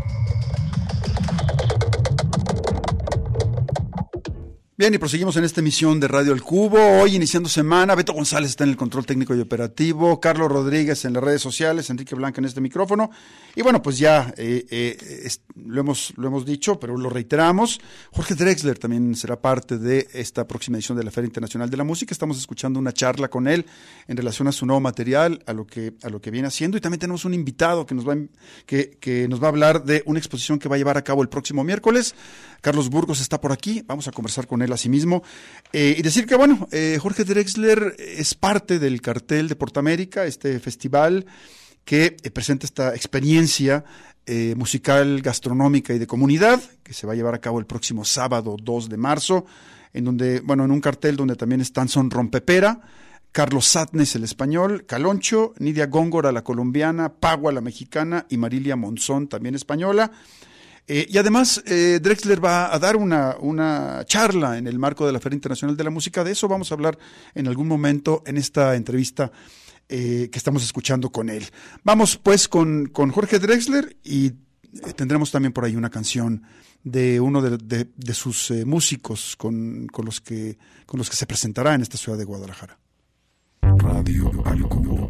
Bien, 4.81 4.95
y 4.95 4.97
proseguimos 4.97 5.37
en 5.37 5.43
esta 5.43 5.61
emisión 5.61 5.99
de 5.99 6.07
Radio 6.07 6.33
El 6.33 6.41
Cubo. 6.41 6.79
Hoy 6.79 7.15
iniciando 7.15 7.47
semana, 7.47 7.93
Beto 7.93 8.13
González 8.13 8.49
está 8.49 8.63
en 8.63 8.71
el 8.71 8.77
control 8.77 9.05
técnico 9.05 9.35
y 9.35 9.39
operativo, 9.39 10.19
Carlos 10.19 10.51
Rodríguez 10.51 11.05
en 11.05 11.13
las 11.13 11.23
redes 11.23 11.39
sociales, 11.39 11.91
Enrique 11.91 12.15
Blanca 12.15 12.41
en 12.41 12.45
este 12.45 12.61
micrófono. 12.61 13.11
Y 13.55 13.61
bueno, 13.61 13.83
pues 13.83 13.99
ya 13.99 14.33
eh, 14.37 14.65
eh, 14.71 15.29
lo, 15.53 15.81
hemos, 15.81 16.13
lo 16.17 16.29
hemos 16.29 16.47
dicho, 16.47 16.79
pero 16.79 16.97
lo 16.97 17.11
reiteramos. 17.11 17.79
Jorge 18.11 18.33
Drexler 18.33 18.79
también 18.79 19.13
será 19.13 19.39
parte 19.39 19.77
de 19.77 20.07
esta 20.13 20.47
próxima 20.47 20.77
edición 20.77 20.97
de 20.97 21.03
la 21.03 21.11
Feria 21.11 21.27
Internacional 21.27 21.69
de 21.69 21.77
la 21.77 21.83
Música. 21.83 22.11
Estamos 22.11 22.39
escuchando 22.39 22.79
una 22.79 22.91
charla 22.91 23.27
con 23.27 23.47
él 23.47 23.67
en 24.07 24.17
relación 24.17 24.47
a 24.47 24.51
su 24.51 24.65
nuevo 24.65 24.79
material, 24.79 25.43
a 25.45 25.53
lo 25.53 25.67
que, 25.67 25.93
a 26.01 26.09
lo 26.09 26.19
que 26.19 26.31
viene 26.31 26.47
haciendo. 26.47 26.75
Y 26.75 26.81
también 26.81 27.01
tenemos 27.01 27.23
un 27.23 27.35
invitado 27.35 27.85
que 27.85 27.93
nos, 27.93 28.09
va, 28.09 28.15
que, 28.65 28.97
que 28.99 29.27
nos 29.27 29.39
va 29.39 29.45
a 29.45 29.49
hablar 29.49 29.83
de 29.85 30.01
una 30.07 30.17
exposición 30.17 30.57
que 30.57 30.67
va 30.67 30.73
a 30.73 30.79
llevar 30.79 30.97
a 30.97 31.03
cabo 31.03 31.21
el 31.21 31.29
próximo 31.29 31.63
miércoles. 31.63 32.15
Carlos 32.61 32.89
Burgos 32.89 33.21
está 33.21 33.39
por 33.39 33.51
aquí, 33.51 33.83
vamos 33.85 34.07
a 34.07 34.11
conversar 34.11 34.47
con 34.47 34.63
él 34.63 34.70
a 34.73 34.77
sí 34.77 34.89
mismo. 34.89 35.23
Eh, 35.73 35.95
y 35.97 36.01
decir 36.01 36.25
que, 36.25 36.35
bueno, 36.35 36.67
eh, 36.71 36.97
Jorge 37.01 37.23
Drexler 37.23 37.95
es 37.97 38.35
parte 38.35 38.79
del 38.79 39.01
cartel 39.01 39.47
de 39.47 39.55
Portamérica, 39.55 40.25
este 40.25 40.59
festival 40.59 41.25
que 41.85 42.17
eh, 42.21 42.31
presenta 42.31 42.65
esta 42.65 42.95
experiencia 42.95 43.83
musical, 44.55 45.21
gastronómica 45.21 45.93
y 45.93 45.99
de 45.99 46.07
comunidad, 46.07 46.61
que 46.83 46.93
se 46.93 47.05
va 47.05 47.11
a 47.11 47.15
llevar 47.17 47.33
a 47.33 47.41
cabo 47.41 47.59
el 47.59 47.65
próximo 47.65 48.05
sábado 48.05 48.55
2 48.63 48.87
de 48.87 48.95
marzo, 48.95 49.45
en 49.91 50.05
donde, 50.05 50.39
bueno, 50.39 50.63
en 50.63 50.71
un 50.71 50.79
cartel 50.79 51.17
donde 51.17 51.35
también 51.35 51.59
están 51.59 51.89
Son 51.89 52.09
Rompepera, 52.09 52.79
Carlos 53.33 53.65
Satnes, 53.65 54.15
el 54.15 54.23
español, 54.23 54.85
Caloncho, 54.85 55.53
Nidia 55.57 55.87
Góngora, 55.87 56.31
la 56.31 56.43
colombiana, 56.43 57.13
Pagua, 57.13 57.51
la 57.51 57.59
mexicana, 57.59 58.25
y 58.29 58.37
Marilia 58.37 58.77
Monzón, 58.77 59.27
también 59.27 59.55
española. 59.55 60.11
Eh, 60.87 61.07
y 61.09 61.17
además, 61.17 61.63
eh, 61.65 61.99
Drexler 62.01 62.43
va 62.43 62.73
a 62.73 62.79
dar 62.79 62.95
una, 62.95 63.37
una, 63.39 64.03
charla 64.05 64.57
en 64.57 64.67
el 64.67 64.79
marco 64.79 65.05
de 65.05 65.13
la 65.13 65.19
Feria 65.19 65.35
Internacional 65.35 65.77
de 65.77 65.83
la 65.83 65.89
Música. 65.89 66.23
De 66.23 66.31
eso 66.31 66.47
vamos 66.47 66.71
a 66.71 66.75
hablar 66.75 66.97
en 67.33 67.47
algún 67.47 67.67
momento 67.67 68.23
en 68.25 68.37
esta 68.37 68.75
entrevista 68.75 69.31
eh, 69.93 70.29
que 70.31 70.37
estamos 70.37 70.63
escuchando 70.63 71.11
con 71.11 71.29
él. 71.29 71.45
Vamos 71.83 72.15
pues 72.15 72.47
con, 72.47 72.85
con 72.85 73.11
Jorge 73.11 73.39
Drexler 73.39 73.97
y 74.05 74.27
eh, 74.27 74.93
tendremos 74.95 75.31
también 75.31 75.51
por 75.51 75.65
ahí 75.65 75.75
una 75.75 75.89
canción 75.89 76.43
de 76.81 77.19
uno 77.19 77.41
de, 77.41 77.89
de, 77.93 78.13
sus 78.13 78.51
eh, 78.51 78.63
músicos 78.63 79.35
con, 79.35 79.87
con, 79.87 80.05
los 80.05 80.21
que, 80.21 80.57
con 80.85 80.97
los 80.97 81.09
que 81.09 81.17
se 81.17 81.25
presentará 81.25 81.75
en 81.75 81.81
esta 81.81 81.97
ciudad 81.97 82.17
de 82.17 82.23
Guadalajara. 82.23 82.79
Radio 83.61 84.31
al 84.45 84.61
Cubo. 84.69 85.09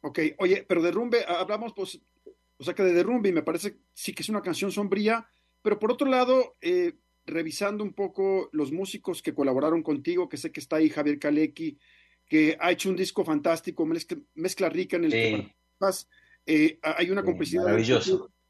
Ok, 0.00 0.18
oye, 0.38 0.66
pero 0.68 0.82
derrumbe, 0.82 1.24
hablamos 1.24 1.72
pues, 1.72 2.00
o 2.64 2.66
sea 2.66 2.74
que 2.74 2.82
de 2.82 2.94
derrumbe 2.94 3.28
y 3.28 3.32
me 3.32 3.42
parece 3.42 3.76
sí 3.92 4.14
que 4.14 4.22
es 4.22 4.30
una 4.30 4.40
canción 4.40 4.72
sombría, 4.72 5.28
pero 5.60 5.78
por 5.78 5.92
otro 5.92 6.08
lado, 6.08 6.54
eh, 6.62 6.94
revisando 7.26 7.84
un 7.84 7.92
poco 7.92 8.48
los 8.52 8.72
músicos 8.72 9.20
que 9.20 9.34
colaboraron 9.34 9.82
contigo, 9.82 10.30
que 10.30 10.38
sé 10.38 10.50
que 10.50 10.60
está 10.60 10.76
ahí 10.76 10.88
Javier 10.88 11.18
Kalecki, 11.18 11.78
que 12.26 12.56
ha 12.58 12.72
hecho 12.72 12.88
un 12.88 12.96
disco 12.96 13.22
fantástico, 13.22 13.84
mezcla, 13.84 14.70
rica 14.70 14.96
en 14.96 15.04
el 15.04 15.10
que 15.10 15.54
eh, 16.46 16.78
hay 16.82 17.10
una 17.10 17.22
complicidad 17.22 17.66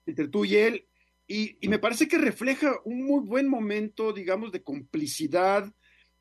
entre 0.07 0.29
tú 0.29 0.45
y 0.45 0.55
él, 0.55 0.87
y, 1.27 1.57
me 1.69 1.81
parece 1.81 2.07
que 2.07 2.19
refleja 2.19 2.77
un 2.85 3.05
muy 3.05 3.21
buen 3.25 3.49
momento, 3.49 4.13
digamos, 4.13 4.53
de 4.53 4.63
complicidad, 4.63 5.73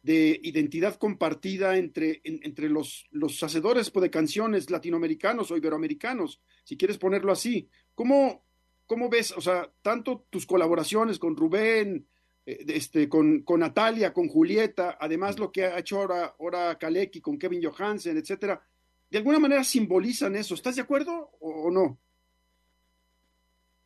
de 0.02 0.40
identidad 0.44 0.96
compartida 0.96 1.78
entre, 1.78 2.22
entre 2.24 2.70
los, 2.70 3.06
los 3.12 3.42
hacedores 3.44 3.90
pues, 3.90 4.02
de 4.02 4.10
canciones 4.10 4.70
latinoamericanos 4.70 5.52
o 5.52 5.58
iberoamericanos, 5.58 6.42
si 6.64 6.78
quieres 6.78 6.98
ponerlo 6.98 7.32
así. 7.32 7.70
¿Cómo, 7.96 8.44
cómo 8.86 9.10
ves, 9.10 9.32
o 9.32 9.42
sea, 9.42 9.72
tanto 9.82 10.26
tus 10.30 10.46
colaboraciones 10.46 11.20
con 11.20 11.36
Rubén, 11.36 12.08
eh, 12.46 12.66
este, 12.68 13.08
con, 13.08 13.42
con, 13.42 13.62
Natalia, 13.62 14.14
con 14.14 14.28
Julieta, 14.28 14.98
además 15.00 15.40
lo 15.40 15.52
que 15.52 15.66
ha 15.66 15.80
hecho 15.80 15.98
ahora, 16.00 16.36
ahora 16.40 16.78
Kaleki 16.78 17.22
con 17.22 17.38
Kevin 17.38 17.64
Johansen, 17.64 18.18
etcétera, 18.18 18.62
de 19.10 19.18
alguna 19.18 19.40
manera 19.40 19.64
simbolizan 19.64 20.36
eso. 20.36 20.56
¿Estás 20.56 20.76
de 20.76 20.82
acuerdo 20.82 21.32
o, 21.40 21.70
no? 21.70 22.00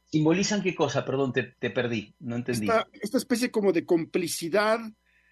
¿Simbolizan 0.05 0.63
qué 0.63 0.73
cosa? 0.73 1.03
Perdón, 1.03 1.33
te, 1.33 1.69
perdí, 1.69 2.15
no 2.19 2.37
entendí. 2.37 2.65
Esta, 2.65 2.87
esta, 2.93 3.17
especie 3.17 3.51
como 3.51 3.73
de 3.73 3.85
complicidad, 3.85 4.79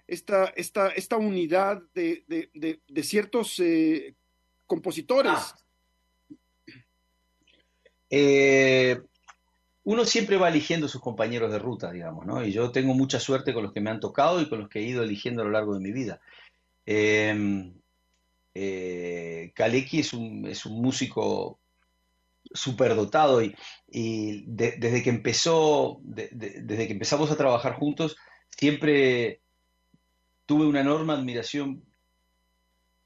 esta, 0.05 0.47
esta, 0.47 0.89
esta 0.89 1.15
unidad 1.15 1.81
de, 1.93 2.25
de, 2.27 2.81
de, 2.85 3.03
ciertos 3.03 3.57
eh, 3.59 4.15
compositores. 4.67 5.31
Ah. 5.33 5.64
Eh, 8.09 9.01
uno 9.83 10.05
siempre 10.05 10.37
va 10.37 10.49
eligiendo 10.49 10.87
sus 10.87 11.01
compañeros 11.01 11.51
de 11.51 11.59
ruta, 11.59 11.91
digamos, 11.91 12.25
¿no? 12.25 12.43
Y 12.43 12.51
yo 12.51 12.71
tengo 12.71 12.93
mucha 12.93 13.19
suerte 13.19 13.53
con 13.53 13.63
los 13.63 13.71
que 13.73 13.81
me 13.81 13.89
han 13.91 13.99
tocado 13.99 14.41
y 14.41 14.49
con 14.49 14.59
los 14.59 14.69
que 14.69 14.79
he 14.79 14.83
ido 14.83 15.03
eligiendo 15.03 15.41
a 15.41 15.45
lo 15.45 15.51
largo 15.51 15.73
de 15.75 15.79
mi 15.79 15.91
vida. 15.91 16.21
Eh, 16.85 17.71
eh, 18.53 19.51
Kaleki 19.53 19.99
es 19.99 20.13
un, 20.13 20.47
es 20.47 20.65
un 20.65 20.81
músico 20.81 21.59
superdotado 22.53 23.43
y, 23.43 23.55
y 23.87 24.43
desde 24.47 25.03
que 25.03 25.09
empezó, 25.09 25.99
desde 26.03 26.87
que 26.87 26.93
empezamos 26.93 27.29
a 27.31 27.37
trabajar 27.37 27.73
juntos, 27.73 28.15
siempre 28.49 29.41
tuve 30.45 30.65
una 30.65 30.81
enorme 30.81 31.13
admiración 31.13 31.83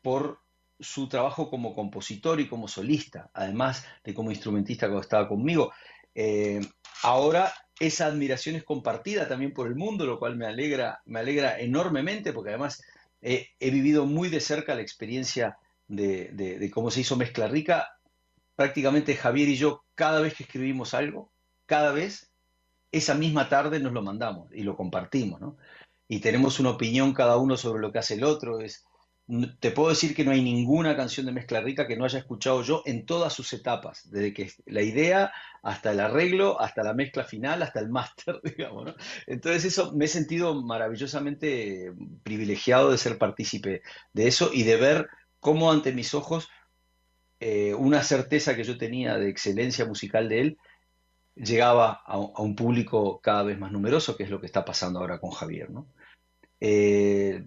por 0.02 0.40
su 0.80 1.10
trabajo 1.10 1.50
como 1.50 1.76
compositor 1.76 2.40
y 2.40 2.48
como 2.48 2.68
solista, 2.68 3.30
además 3.34 3.86
de 4.04 4.14
como 4.14 4.32
instrumentista 4.32 4.88
cuando 4.88 5.02
estaba 5.02 5.28
conmigo. 5.28 5.72
Eh, 6.16 6.62
ahora 7.04 7.54
esa 7.80 8.06
admiración 8.08 8.56
es 8.56 8.64
compartida 8.64 9.28
también 9.28 9.54
por 9.54 9.68
el 9.68 9.76
mundo, 9.76 10.06
lo 10.06 10.20
cual 10.20 10.36
me 10.36 10.46
alegra, 10.46 11.02
me 11.06 11.20
alegra 11.20 11.60
enormemente, 11.60 12.34
porque 12.34 12.50
además 12.50 12.82
he 13.22 13.50
vivido 13.60 14.06
muy 14.06 14.30
de 14.30 14.40
cerca 14.40 14.76
la 14.76 14.82
experiencia 14.82 15.58
de, 15.90 16.72
cómo 16.74 16.92
se 16.92 17.02
hizo 17.02 17.18
Mezcla 17.18 17.48
Rica. 17.48 17.90
Prácticamente 18.56 19.16
Javier 19.16 19.50
y 19.50 19.56
yo, 19.56 19.84
cada 19.96 20.22
vez 20.22 20.36
que 20.36 20.44
escribimos 20.44 20.94
algo, 20.94 21.32
cada 21.66 21.92
vez, 21.92 22.32
esa 22.92 23.16
misma 23.16 23.50
tarde 23.50 23.80
nos 23.80 23.94
lo 23.94 24.02
mandamos 24.02 24.52
y 24.54 24.64
lo 24.64 24.76
compartimos, 24.76 25.42
Y 26.08 26.20
tenemos 26.20 26.60
una 26.60 26.72
opinión 26.72 27.14
cada 27.14 27.38
uno 27.38 27.56
sobre 27.56 27.82
lo 27.82 27.92
que 27.92 28.00
hace 28.00 28.16
el 28.16 28.24
otro. 28.24 28.60
Es, 28.60 28.86
te 29.60 29.70
puedo 29.72 29.90
decir 29.90 30.16
que 30.16 30.24
no 30.24 30.32
hay 30.32 30.42
ninguna 30.42 30.96
canción 30.96 31.28
de 31.28 31.32
Mezcla 31.32 31.62
Rica 31.62 31.88
que 31.88 31.96
no 31.96 32.06
haya 32.06 32.18
escuchado 32.18 32.64
yo 32.64 32.82
en 32.86 33.06
todas 33.06 33.32
sus 33.32 33.54
etapas, 33.54 34.10
desde 34.10 34.34
que 34.34 34.52
la 34.66 34.82
idea 34.82 35.32
hasta 35.62 35.92
el 35.92 36.00
arreglo, 36.00 36.60
hasta 36.60 36.84
la 36.84 36.96
mezcla 36.96 37.24
final, 37.24 37.62
hasta 37.62 37.80
el 37.80 37.90
máster, 37.90 38.42
digamos. 38.44 38.86
¿no? 38.86 38.96
Entonces 39.28 39.66
eso 39.66 39.94
me 39.94 40.06
he 40.06 40.08
sentido 40.08 40.60
maravillosamente 40.64 41.94
privilegiado 42.24 42.90
de 42.90 42.98
ser 42.98 43.20
partícipe 43.20 43.84
de 44.14 44.28
eso 44.28 44.50
y 44.52 44.64
de 44.64 44.78
ver 44.78 45.08
cómo 45.40 45.72
ante 45.72 45.94
mis 45.94 46.16
ojos 46.16 46.50
eh, 47.40 47.76
una 47.76 48.02
certeza 48.02 48.56
que 48.56 48.64
yo 48.64 48.78
tenía 48.78 49.18
de 49.18 49.30
excelencia 49.30 49.86
musical 49.86 50.28
de 50.28 50.42
él 50.42 50.58
llegaba 51.36 52.02
a, 52.06 52.18
un 52.18 52.56
público 52.56 53.22
cada 53.22 53.44
vez 53.44 53.60
más 53.60 53.72
numeroso, 53.72 54.18
que 54.18 54.24
es 54.24 54.30
lo 54.30 54.40
que 54.40 54.48
está 54.48 54.66
pasando 54.66 55.00
ahora 55.00 55.20
con 55.20 55.30
Javier. 55.30 55.70
¿no? 55.70 55.88
Eh, 56.60 57.44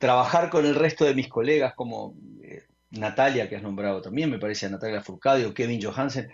trabajar 0.00 0.48
con 0.48 0.64
el 0.64 0.74
resto 0.74 1.04
de 1.04 1.14
mis 1.14 1.28
colegas, 1.28 1.74
como 1.74 2.14
eh, 2.42 2.62
Natalia, 2.90 3.48
que 3.48 3.56
has 3.56 3.62
nombrado 3.62 4.00
también, 4.00 4.30
me 4.30 4.38
parece 4.38 4.64
a 4.64 4.70
Natalia 4.70 5.02
Furcade 5.02 5.44
o 5.44 5.52
Kevin 5.52 5.80
Johansen, 5.80 6.32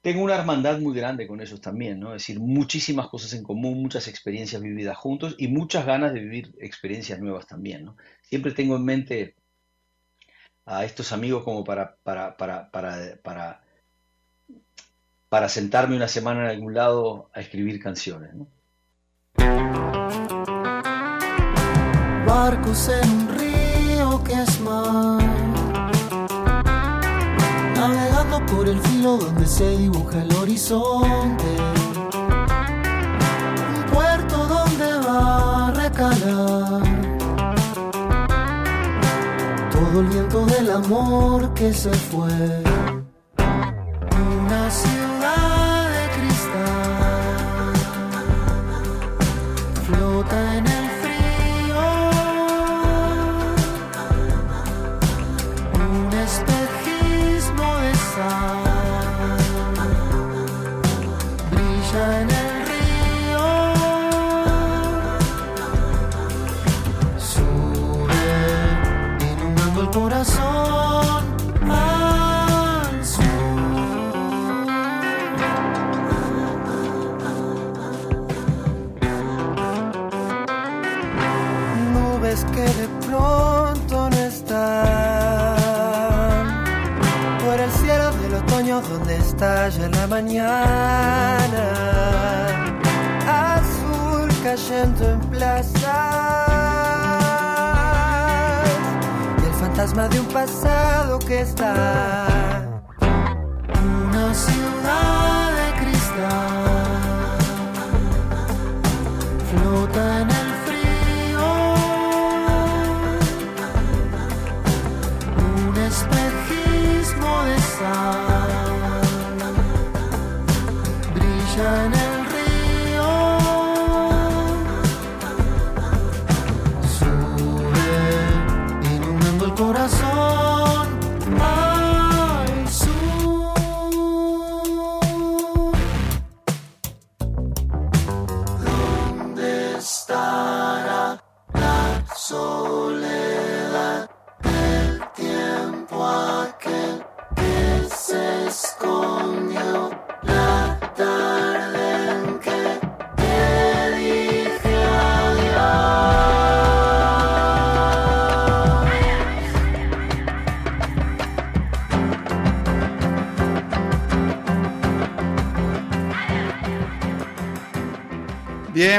tengo 0.00 0.22
una 0.22 0.36
hermandad 0.36 0.78
muy 0.78 0.96
grande 0.96 1.26
con 1.26 1.42
ellos 1.42 1.60
también, 1.60 2.00
¿no? 2.00 2.14
Es 2.14 2.22
decir, 2.22 2.40
muchísimas 2.40 3.08
cosas 3.08 3.34
en 3.34 3.42
común, 3.42 3.82
muchas 3.82 4.08
experiencias 4.08 4.62
vividas 4.62 4.96
juntos 4.96 5.34
y 5.36 5.48
muchas 5.48 5.84
ganas 5.84 6.14
de 6.14 6.20
vivir 6.20 6.54
experiencias 6.60 7.20
nuevas 7.20 7.46
también, 7.46 7.84
¿no? 7.84 7.96
Siempre 8.22 8.52
tengo 8.52 8.76
en 8.76 8.84
mente 8.86 9.34
a 10.64 10.86
estos 10.86 11.12
amigos 11.12 11.44
como 11.44 11.64
para, 11.64 11.96
para, 12.02 12.38
para, 12.38 12.70
para, 12.70 13.60
para, 15.28 15.48
sentarme 15.50 15.94
una 15.94 16.08
semana 16.08 16.44
en 16.44 16.56
algún 16.56 16.72
lado 16.72 17.28
a 17.34 17.40
escribir 17.40 17.82
canciones. 17.82 18.30
Barcos 22.28 22.90
en 22.90 23.10
un 23.10 23.28
río 23.38 24.22
que 24.22 24.34
es 24.34 24.60
mar, 24.60 25.22
navegando 27.74 28.44
por 28.46 28.68
el 28.68 28.78
filo 28.80 29.16
donde 29.16 29.46
se 29.46 29.76
dibuja 29.78 30.22
el 30.22 30.32
horizonte, 30.36 31.52
un 33.76 33.84
puerto 33.94 34.36
donde 34.46 34.88
va 35.06 35.68
a 35.68 35.70
recalar. 35.72 36.82
Todo 39.72 40.00
el 40.00 40.06
viento 40.08 40.44
del 40.46 40.70
amor 40.70 41.54
que 41.54 41.72
se 41.72 41.92
fue. 41.92 42.77
En 89.40 89.92
la 89.92 90.06
mañana, 90.08 91.64
azul 93.54 94.28
cayendo 94.42 95.10
en 95.10 95.20
plaza 95.30 96.44
y 99.40 99.46
el 99.46 99.54
fantasma 99.54 100.08
de 100.08 100.18
un 100.18 100.26
pasado 100.26 101.20
que 101.20 101.42
está. 101.42 102.80
Una 103.00 104.34
ciudad 104.34 105.52
de 105.52 105.84
cristal. 105.84 107.38
Flota 109.52 110.17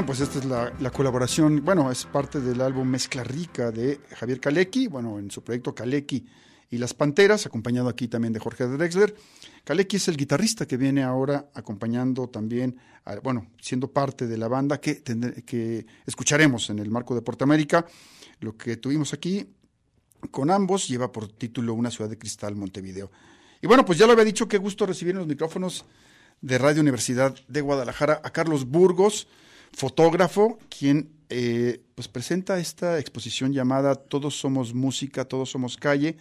Pues 0.06 0.22
esta 0.22 0.40
es 0.40 0.46
la, 0.46 0.74
la, 0.80 0.92
colaboración, 0.92 1.64
bueno, 1.64 1.92
es 1.92 2.06
parte 2.06 2.40
del 2.40 2.62
álbum 2.62 2.88
Mezcla 2.88 3.24
Rica 3.24 3.70
de 3.70 4.00
Javier 4.16 4.40
Kalecki, 4.40 4.88
bueno, 4.88 5.20
en 5.20 5.30
su 5.30 5.44
proyecto 5.44 5.76
Kalecki 5.76 6.26
y 6.70 6.78
las 6.78 6.94
Panteras, 6.94 7.46
acompañado 7.46 7.90
aquí 7.90 8.08
también 8.08 8.32
de 8.32 8.40
Jorge 8.40 8.66
Drexler. 8.66 9.14
Kalecki 9.64 9.98
es 9.98 10.08
el 10.08 10.16
guitarrista 10.16 10.66
que 10.66 10.78
viene 10.78 11.04
ahora 11.04 11.50
acompañando 11.54 12.30
también, 12.30 12.78
bueno, 13.24 13.48
siendo 13.60 13.92
parte 13.92 14.26
de 14.26 14.38
la 14.38 14.48
banda 14.48 14.80
que, 14.80 15.04
que 15.46 15.86
escucharemos 16.06 16.70
en 16.70 16.80
el 16.80 16.90
marco 16.90 17.14
de 17.14 17.24
América. 17.44 17.86
Lo 18.40 18.56
que 18.56 18.78
tuvimos 18.78 19.14
aquí 19.14 19.48
con 20.32 20.50
ambos 20.50 20.88
lleva 20.88 21.12
por 21.12 21.28
título 21.28 21.74
Una 21.74 21.92
ciudad 21.92 22.10
de 22.10 22.18
cristal, 22.18 22.56
Montevideo. 22.56 23.12
Y 23.62 23.68
bueno, 23.68 23.86
pues 23.86 24.00
ya 24.00 24.06
lo 24.06 24.14
había 24.14 24.26
dicho, 24.26 24.48
qué 24.48 24.58
gusto 24.58 24.86
recibir 24.86 25.12
en 25.12 25.20
los 25.20 25.28
micrófonos 25.28 25.86
de 26.42 26.58
Radio 26.58 26.82
Universidad 26.82 27.36
de 27.48 27.62
Guadalajara 27.62 28.22
a 28.24 28.30
Carlos 28.30 28.66
Burgos, 28.66 29.28
fotógrafo, 29.74 30.60
quien 30.70 31.10
eh, 31.30 31.82
pues 31.96 32.08
presenta 32.08 32.60
esta 32.60 32.98
exposición 32.98 33.54
llamada 33.54 33.96
Todos 33.96 34.40
somos 34.40 34.74
música, 34.74 35.26
todos 35.26 35.50
somos 35.50 35.78
calle, 35.78 36.18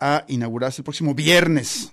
a 0.00 0.24
inaugurarse 0.28 0.80
el 0.80 0.84
próximo 0.84 1.14
viernes, 1.14 1.92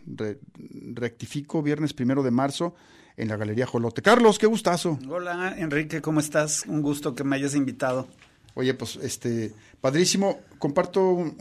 rectifico, 0.94 1.62
viernes 1.62 1.94
primero 1.94 2.24
de 2.24 2.32
marzo, 2.32 2.76
en 3.18 3.28
la 3.28 3.38
Galería 3.38 3.68
Jolote. 3.68 4.02
Carlos, 4.02 4.40
qué 4.40 4.48
gustazo. 4.48 4.98
Hola, 5.08 5.56
Enrique, 5.58 6.02
¿cómo 6.02 6.20
estás? 6.20 6.66
Un 6.68 6.82
gusto 6.82 7.14
que 7.14 7.24
me 7.24 7.36
hayas 7.36 7.54
invitado. 7.54 8.08
Oye, 8.54 8.74
pues 8.74 8.98
este, 8.98 9.54
padrísimo. 9.80 10.40
Comparto 10.60 11.12
un, 11.12 11.36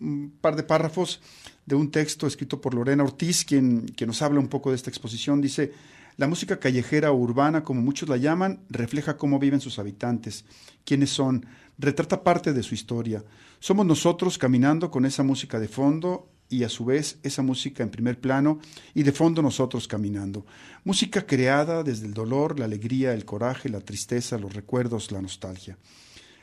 un, 0.00 0.32
par 0.40 0.56
de 0.56 0.62
párrafos 0.62 1.20
de 1.66 1.74
un 1.76 1.90
texto 1.90 2.26
escrito 2.26 2.60
por 2.60 2.74
Lorena 2.74 3.04
Ortiz, 3.04 3.44
quien, 3.44 3.86
quien 3.88 4.08
nos 4.08 4.22
habla 4.22 4.40
un 4.40 4.48
poco 4.48 4.70
de 4.70 4.76
esta 4.76 4.90
exposición. 4.90 5.40
Dice, 5.40 5.72
la 6.16 6.28
música 6.28 6.58
callejera 6.58 7.10
o 7.12 7.16
urbana, 7.16 7.62
como 7.62 7.80
muchos 7.80 8.08
la 8.08 8.16
llaman, 8.16 8.64
refleja 8.68 9.16
cómo 9.16 9.38
viven 9.38 9.60
sus 9.60 9.78
habitantes, 9.78 10.44
quiénes 10.84 11.10
son, 11.10 11.46
retrata 11.78 12.22
parte 12.22 12.52
de 12.52 12.62
su 12.62 12.74
historia. 12.74 13.24
Somos 13.60 13.86
nosotros 13.86 14.38
caminando 14.38 14.90
con 14.90 15.06
esa 15.06 15.22
música 15.22 15.58
de 15.58 15.68
fondo 15.68 16.28
y 16.48 16.64
a 16.64 16.68
su 16.68 16.84
vez 16.84 17.18
esa 17.22 17.42
música 17.42 17.82
en 17.82 17.90
primer 17.90 18.20
plano 18.20 18.60
y 18.94 19.02
de 19.02 19.12
fondo 19.12 19.40
nosotros 19.40 19.88
caminando. 19.88 20.44
Música 20.84 21.26
creada 21.26 21.82
desde 21.82 22.06
el 22.06 22.12
dolor, 22.12 22.58
la 22.58 22.66
alegría, 22.66 23.14
el 23.14 23.24
coraje, 23.24 23.70
la 23.70 23.80
tristeza, 23.80 24.38
los 24.38 24.52
recuerdos, 24.52 25.10
la 25.12 25.22
nostalgia. 25.22 25.78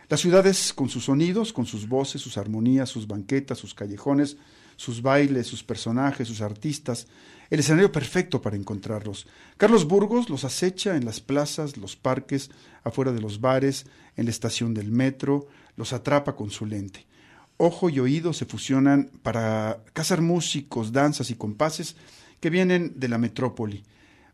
Las 0.10 0.22
ciudades 0.22 0.74
con 0.74 0.90
sus 0.90 1.06
sonidos, 1.06 1.54
con 1.54 1.68
sus 1.68 1.88
voces, 1.88 2.22
sus 2.22 2.40
armonías, 2.40 2.90
sus 2.90 3.06
banquetas, 3.06 3.60
sus 3.60 3.76
callejones, 3.76 4.38
sus 4.76 5.04
bailes, 5.04 5.46
sus 5.46 5.64
personajes, 5.64 6.28
sus 6.28 6.42
artistas, 6.42 7.06
el 7.50 7.60
escenario 7.60 7.92
perfecto 7.92 8.42
para 8.42 8.56
encontrarlos. 8.56 9.28
Carlos 9.58 9.88
Burgos 9.88 10.30
los 10.30 10.44
acecha 10.44 10.96
en 10.96 11.06
las 11.06 11.20
plazas, 11.20 11.78
los 11.78 11.96
parques, 11.96 12.52
afuera 12.84 13.12
de 13.12 13.22
los 13.22 13.42
bares, 13.42 13.86
en 14.16 14.26
la 14.26 14.32
estación 14.32 14.74
del 14.74 14.92
metro, 14.92 15.48
los 15.76 15.94
atrapa 15.94 16.36
con 16.36 16.52
su 16.52 16.66
lente. 16.66 17.08
Ojo 17.58 17.90
y 17.90 18.00
oído 18.00 18.34
se 18.34 18.46
fusionan 18.46 19.10
para 19.24 19.84
cazar 19.94 20.22
músicos, 20.22 20.94
danzas 20.94 21.30
y 21.32 21.36
compases 21.36 21.96
que 22.40 22.50
vienen 22.50 22.94
de 22.98 23.10
la 23.10 23.18
metrópoli. 23.18 23.84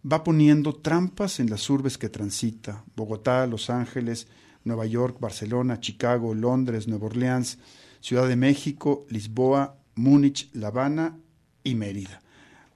Va 0.10 0.23
poniendo 0.23 0.75
trampas 0.75 1.39
en 1.39 1.49
las 1.49 1.67
urbes 1.69 1.97
que 1.97 2.10
transita, 2.10 2.84
Bogotá, 2.95 3.47
Los 3.47 3.69
Ángeles, 3.69 4.28
Nueva 4.63 4.86
York, 4.86 5.17
Barcelona, 5.19 5.80
Chicago, 5.80 6.36
Londres, 6.36 6.88
Nueva 6.88 7.08
Orleans, 7.08 7.58
Ciudad 8.01 8.28
de 8.28 8.36
México, 8.36 9.08
Lisboa, 9.10 9.78
Múnich, 9.95 10.49
La 10.54 10.67
Habana 10.67 11.17
y 11.63 11.73
Mérida. 11.73 12.21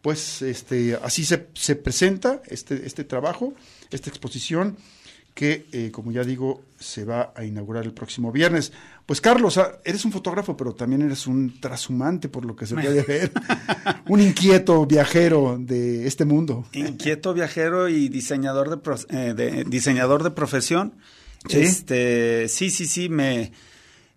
Pues 0.02 0.42
este, 0.42 0.98
así 1.04 1.26
se, 1.26 1.48
se 1.54 1.76
presenta 1.76 2.42
este, 2.48 2.86
este 2.86 3.04
trabajo, 3.04 3.54
esta 3.92 4.10
exposición 4.10 4.78
que, 5.40 5.68
eh, 5.72 5.90
como 5.92 6.12
ya 6.12 6.26
digo, 6.26 6.66
se 6.78 7.06
va 7.06 7.32
a 7.34 7.46
inaugurar 7.46 7.86
el 7.86 7.94
próximo 7.94 8.30
viernes. 8.30 8.74
Pues 9.06 9.22
Carlos, 9.22 9.58
ah, 9.58 9.80
eres 9.86 10.04
un 10.04 10.12
fotógrafo, 10.12 10.58
pero 10.58 10.74
también 10.74 11.02
eres 11.02 11.28
un 11.28 11.62
trashumante, 11.62 12.28
por 12.28 12.44
lo 12.44 12.58
que 12.58 12.66
se 12.66 12.76
puede 12.76 13.04
ver. 13.08 13.32
un 14.10 14.20
inquieto 14.20 14.86
viajero 14.86 15.58
de 15.58 16.08
este 16.08 16.26
mundo. 16.26 16.66
Inquieto 16.74 17.34
viajero 17.34 17.88
y 17.88 18.10
diseñador 18.10 18.70
de, 18.70 19.06
eh, 19.18 19.34
de 19.34 19.64
diseñador 19.64 20.24
de 20.24 20.32
profesión. 20.32 20.96
¿Sí? 21.48 21.60
Este, 21.60 22.50
sí, 22.50 22.70
sí, 22.70 22.86
sí, 22.86 23.08
me... 23.08 23.54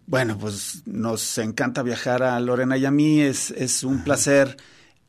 Bueno, 0.09 0.37
pues 0.37 0.83
nos 0.87 1.39
encanta 1.39 1.85
viajar 1.85 2.25
a 2.25 2.41
Lorena 2.41 2.77
y 2.77 2.85
a 2.85 2.91
mí, 2.91 3.21
es, 3.21 3.53
es 3.53 3.85
un 3.85 4.03
placer 4.03 4.57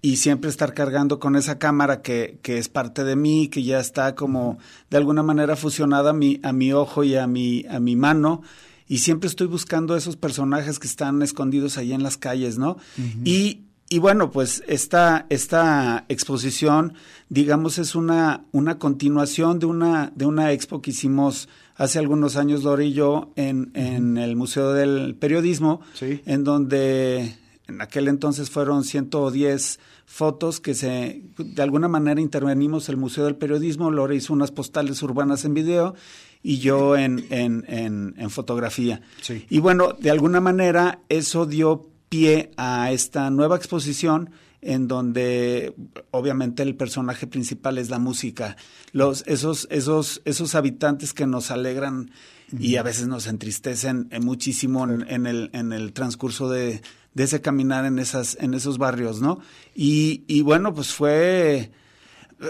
y 0.03 0.17
siempre 0.17 0.49
estar 0.49 0.73
cargando 0.73 1.17
con 1.17 1.37
esa 1.37 1.57
cámara 1.57 2.01
que, 2.01 2.37
que, 2.41 2.57
es 2.57 2.67
parte 2.67 3.05
de 3.05 3.15
mí, 3.15 3.47
que 3.47 3.63
ya 3.63 3.79
está 3.79 4.15
como 4.15 4.59
de 4.89 4.97
alguna 4.97 5.23
manera 5.23 5.55
fusionada 5.55 6.09
a 6.09 6.13
mi, 6.13 6.41
a 6.43 6.51
mi 6.51 6.73
ojo 6.73 7.05
y 7.05 7.15
a 7.15 7.25
mi, 7.25 7.65
a 7.69 7.79
mi 7.79 7.95
mano. 7.95 8.41
Y 8.85 8.97
siempre 8.97 9.29
estoy 9.29 9.47
buscando 9.47 9.95
esos 9.95 10.17
personajes 10.17 10.77
que 10.77 10.87
están 10.87 11.21
escondidos 11.21 11.77
ahí 11.77 11.93
en 11.93 12.03
las 12.03 12.17
calles, 12.17 12.57
¿no? 12.57 12.75
y, 13.23 13.61
y, 13.87 13.99
bueno, 13.99 14.29
pues 14.29 14.61
esta, 14.67 15.25
esta 15.29 16.03
exposición, 16.09 16.95
digamos, 17.29 17.77
es 17.77 17.95
una, 17.95 18.43
una 18.51 18.79
continuación 18.79 19.57
de 19.59 19.67
una, 19.67 20.11
de 20.17 20.25
una 20.25 20.51
expo 20.51 20.81
que 20.81 20.91
hicimos 20.91 21.47
hace 21.77 21.97
algunos 21.97 22.35
años, 22.35 22.63
Lore 22.63 22.87
y 22.87 22.93
yo, 22.93 23.31
en, 23.37 23.71
en 23.73 24.17
el 24.17 24.35
Museo 24.35 24.73
del 24.73 25.15
Periodismo, 25.15 25.79
en 26.01 26.43
donde 26.43 27.37
en 27.67 27.81
aquel 27.81 28.09
entonces 28.09 28.49
fueron 28.49 28.83
110 28.83 29.79
fotos 30.13 30.59
que 30.59 30.75
se, 30.75 31.23
de 31.39 31.61
alguna 31.63 31.87
manera 31.87 32.21
intervenimos 32.21 32.87
el 32.87 32.97
Museo 32.97 33.25
del 33.25 33.35
Periodismo, 33.35 33.89
Lore 33.89 34.15
hizo 34.15 34.31
unas 34.31 34.51
postales 34.51 35.01
urbanas 35.01 35.43
en 35.43 35.55
video 35.55 35.95
y 36.43 36.59
yo 36.59 36.95
en, 36.95 37.25
en, 37.31 37.65
en, 37.67 38.29
fotografía. 38.29 39.01
Y 39.49 39.57
bueno, 39.57 39.93
de 39.99 40.11
alguna 40.11 40.39
manera 40.39 40.99
eso 41.09 41.47
dio 41.47 41.89
pie 42.09 42.51
a 42.57 42.91
esta 42.91 43.31
nueva 43.31 43.55
exposición 43.55 44.29
en 44.61 44.87
donde 44.87 45.73
obviamente 46.11 46.61
el 46.61 46.75
personaje 46.75 47.25
principal 47.25 47.79
es 47.79 47.89
la 47.89 47.97
música, 47.97 48.55
los 48.91 49.23
esos 49.25 49.67
esos 49.71 50.21
esos 50.25 50.53
habitantes 50.53 51.13
que 51.15 51.25
nos 51.25 51.49
alegran 51.49 52.11
y 52.59 52.75
a 52.75 52.83
veces 52.83 53.07
nos 53.07 53.25
entristecen 53.25 54.09
muchísimo 54.21 54.87
en, 54.87 55.25
el 55.25 55.49
en 55.53 55.73
el 55.73 55.91
transcurso 55.91 56.49
de, 56.49 56.81
de 57.13 57.23
ese 57.23 57.41
caminar 57.41 57.85
en, 57.85 57.99
esas, 57.99 58.37
en 58.39 58.53
esos 58.53 58.77
barrios, 58.77 59.21
¿no? 59.21 59.39
Y, 59.75 60.23
y 60.27 60.41
bueno, 60.41 60.73
pues 60.73 60.93
fue, 60.93 61.71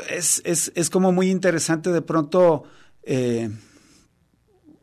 es, 0.10 0.42
es, 0.46 0.72
es, 0.76 0.90
como 0.90 1.12
muy 1.12 1.30
interesante 1.30 1.92
de 1.92 2.02
pronto 2.02 2.64
eh, 3.04 3.50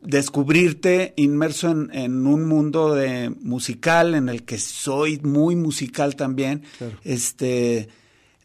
descubrirte 0.01 1.13
inmerso 1.17 1.69
en, 1.69 1.89
en, 1.93 2.27
un 2.27 2.47
mundo 2.47 2.93
de 2.93 3.29
musical 3.41 4.15
en 4.15 4.29
el 4.29 4.43
que 4.43 4.57
soy 4.57 5.19
muy 5.19 5.55
musical 5.55 6.15
también. 6.15 6.63
Este, 7.03 7.89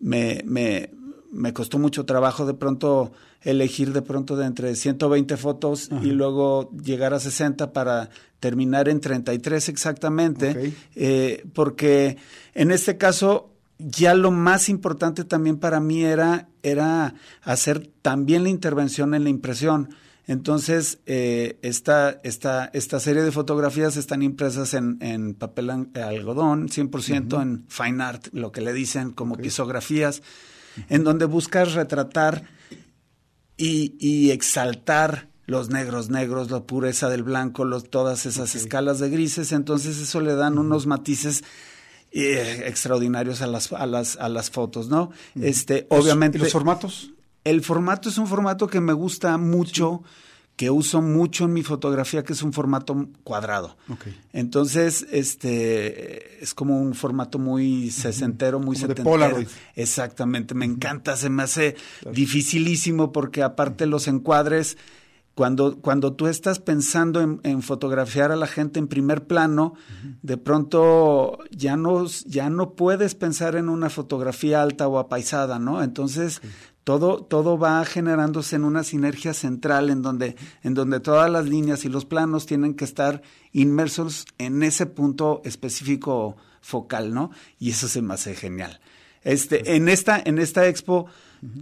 me, 0.01 0.43
me, 0.45 0.91
me 1.37 1.53
costó 1.53 1.79
mucho 1.79 2.05
trabajo 2.05 2.47
de 2.47 2.55
pronto 2.55 3.13
elegir 3.43 3.93
de 3.93 4.03
pronto 4.03 4.37
de 4.37 4.47
entre 4.47 4.75
120 4.75 5.37
fotos 5.37 5.91
y 6.03 6.07
luego 6.07 6.71
llegar 6.83 7.15
a 7.15 7.21
60 7.21 7.73
para 7.73 8.11
terminar 8.41 8.89
en 8.89 9.01
33 9.01 9.69
exactamente, 9.69 10.75
eh, 10.95 11.45
porque 11.53 12.17
en 12.55 12.73
este 12.73 12.97
caso 12.97 13.51
ya 13.79 14.15
lo 14.15 14.31
más 14.31 14.69
importante 14.69 15.25
también 15.25 15.59
para 15.59 15.81
mí 15.81 16.03
era, 16.03 16.49
era 16.63 17.15
hacer 17.43 17.91
también 18.03 18.43
la 18.43 18.49
intervención 18.49 19.15
en 19.15 19.25
la 19.25 19.31
impresión. 19.31 19.91
Entonces, 20.29 20.99
eh, 21.07 21.57
esta, 21.63 22.19
esta, 22.25 22.65
esta 22.73 22.99
serie 22.99 23.23
de 23.23 23.31
fotografías 23.31 23.97
están 23.97 24.23
impresas 24.23 24.75
en, 24.75 24.99
en 25.01 25.35
papel 25.35 25.71
algodón, 25.71 26.69
100% 26.69 27.41
en 27.41 27.65
fine 27.69 28.03
art, 28.03 28.27
lo 28.33 28.51
que 28.51 28.61
le 28.61 28.73
dicen 28.73 29.13
como 29.13 29.37
pisografías, 29.37 30.23
en 30.89 31.05
donde 31.05 31.25
buscas 31.25 31.75
retratar 31.75 32.45
y, 33.57 33.95
y 33.99 34.31
exaltar 34.31 35.29
los 35.47 35.71
negros 35.71 36.11
negros, 36.11 36.51
la 36.51 36.65
pureza 36.65 37.09
del 37.09 37.23
blanco, 37.23 37.65
los, 37.65 37.89
todas 37.89 38.27
esas 38.27 38.55
escalas 38.55 38.99
de 38.99 39.11
grises, 39.11 39.53
entonces 39.53 39.99
eso 39.99 40.21
le 40.21 40.35
dan 40.35 40.59
unos 40.59 40.87
matices 40.87 41.45
eh, 42.11 42.65
extraordinarios 42.67 43.43
a 43.43 43.47
las, 43.47 43.73
a 43.73 43.87
las, 43.87 44.17
a 44.17 44.29
las 44.29 44.51
fotos, 44.51 44.89
¿no? 44.89 45.11
Este, 45.41 45.87
obviamente. 45.91 46.39
¿Y 46.39 46.41
los 46.41 46.53
formatos? 46.53 47.11
El 47.45 47.63
formato 47.63 48.09
es 48.09 48.19
un 48.19 48.27
formato 48.27 48.67
que 48.67 48.81
me 48.81 48.93
gusta 48.93 49.37
mucho. 49.39 50.03
Que 50.57 50.71
uso 50.71 51.03
mucho 51.03 51.45
en 51.45 51.53
mi 51.53 51.63
fotografía, 51.63 52.25
que 52.25 52.33
es 52.33 52.43
un 52.43 52.55
formato 52.55 53.09
cuadrado. 53.23 53.77
Entonces, 54.33 55.07
este 55.11 56.43
es 56.43 56.55
como 56.55 56.81
un 56.81 56.95
formato 56.95 57.39
muy 57.39 57.91
sesentero, 57.91 58.59
muy 58.59 58.77
como 58.77 58.89
setentero. 58.89 59.39
Exactamente, 59.75 60.55
me 60.55 60.65
encanta, 60.65 61.17
se 61.17 61.29
me 61.29 61.43
hace 61.43 61.77
dificilísimo 62.11 63.13
porque 63.13 63.43
aparte 63.43 63.85
los 63.85 64.09
encuadres 64.09 64.79
cuando, 65.37 65.77
cuando 65.83 66.15
tú 66.15 66.29
estás 66.29 66.61
pensando 66.61 67.21
en, 67.21 67.61
fotografiar 67.61 68.33
a 68.33 68.37
la 68.37 68.47
gente 68.47 68.79
en 68.79 68.89
primer 68.89 69.27
plano, 69.27 69.75
de 70.23 70.39
pronto 70.39 71.41
ya 71.51 71.77
no, 71.77 72.07
ya 72.25 72.49
no 72.49 72.73
puedes 72.73 73.15
pensar 73.15 73.55
en 73.57 73.69
una 73.69 73.91
fotografía 73.91 74.63
alta 74.63 74.89
o 74.89 74.99
apaisada, 74.99 75.59
¿no? 75.59 75.83
Entonces, 75.83 76.41
todo, 76.87 77.25
todo 77.25 77.59
va 77.59 77.85
generándose 77.85 78.55
en 78.55 78.63
una 78.63 78.85
sinergia 78.85 79.35
central 79.35 79.91
en 79.91 80.03
donde, 80.03 80.37
en 80.63 80.75
donde 80.75 81.01
todas 81.01 81.29
las 81.29 81.47
líneas 81.47 81.85
y 81.85 81.89
los 81.89 82.05
planos 82.05 82.47
tienen 82.47 82.75
que 82.75 82.85
estar 82.85 83.23
inmersos 83.51 84.25
en 84.39 84.63
ese 84.63 84.87
punto 84.87 85.43
específico 85.45 86.37
focal, 86.61 87.13
¿no? 87.13 87.33
Y 87.59 87.71
eso 87.71 87.89
se 87.89 88.03
me 88.03 88.15
hace 88.15 88.37
genial. 88.37 88.79
Este, 89.25 89.75
en 89.75 89.89
esta, 89.89 90.23
en 90.25 90.39
esta 90.39 90.69
expo, 90.69 91.07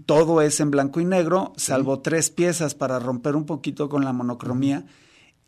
todo 0.04 0.42
es 0.42 0.60
en 0.60 0.70
blanco 0.70 1.00
y 1.00 1.06
negro, 1.06 1.54
salvo 1.56 2.00
tres 2.00 2.28
piezas 2.28 2.74
para 2.74 2.98
romper 2.98 3.34
un 3.34 3.46
poquito 3.46 3.88
con 3.88 4.04
la 4.04 4.12
monocromía. 4.12 4.84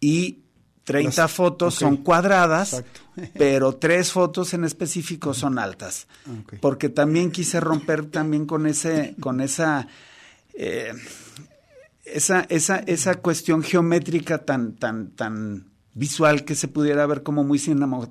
Y 0.00 0.45
30 0.86 1.26
fotos 1.26 1.74
son 1.74 1.96
cuadradas, 1.96 2.84
pero 3.36 3.74
tres 3.74 4.12
fotos 4.12 4.54
en 4.54 4.64
específico 4.64 5.34
son 5.34 5.58
altas. 5.58 6.06
Ah, 6.26 6.56
Porque 6.60 6.88
también 6.88 7.32
quise 7.32 7.58
romper 7.58 8.06
también 8.06 8.46
con 8.46 8.68
ese, 8.68 9.16
con 9.18 9.40
esa, 9.40 9.88
eh, 10.54 10.92
esa, 12.04 12.46
esa, 12.48 12.76
esa 12.78 13.16
cuestión 13.16 13.64
geométrica 13.64 14.38
tan, 14.38 14.76
tan, 14.76 15.10
tan 15.10 15.66
visual 15.94 16.44
que 16.44 16.54
se 16.54 16.68
pudiera 16.68 17.04
ver 17.06 17.24
como 17.24 17.42
muy 17.42 17.60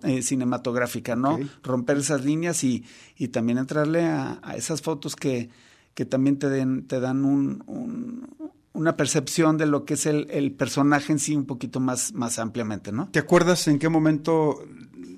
eh, 0.04 0.22
cinematográfica, 0.22 1.16
¿no? 1.16 1.40
Romper 1.64 2.00
esas 2.00 2.26
líneas 2.26 2.62
y, 2.66 2.84
y 3.16 3.30
también 3.30 3.58
entrarle 3.58 4.04
a, 4.04 4.42
esas 4.58 4.82
fotos 4.82 5.16
que, 5.16 5.50
que 5.94 6.04
también 6.04 6.40
te, 6.40 6.50
den, 6.50 6.88
te 6.88 7.00
dan 7.00 7.24
un, 7.24 8.28
una 8.76 8.98
percepción 8.98 9.58
de 9.58 9.66
lo 9.66 9.86
que 9.86 9.96
es 9.96 10.06
el, 10.06 10.52
personaje 10.52 11.12
en 11.12 11.20
sí 11.20 11.36
un 11.36 11.46
poquito 11.46 11.80
más, 11.80 12.14
más 12.14 12.38
ampliamente, 12.40 12.92
¿no? 12.92 13.10
¿Te 13.10 13.20
acuerdas 13.20 13.68
en 13.68 13.80
qué 13.80 13.90
momento 13.90 14.64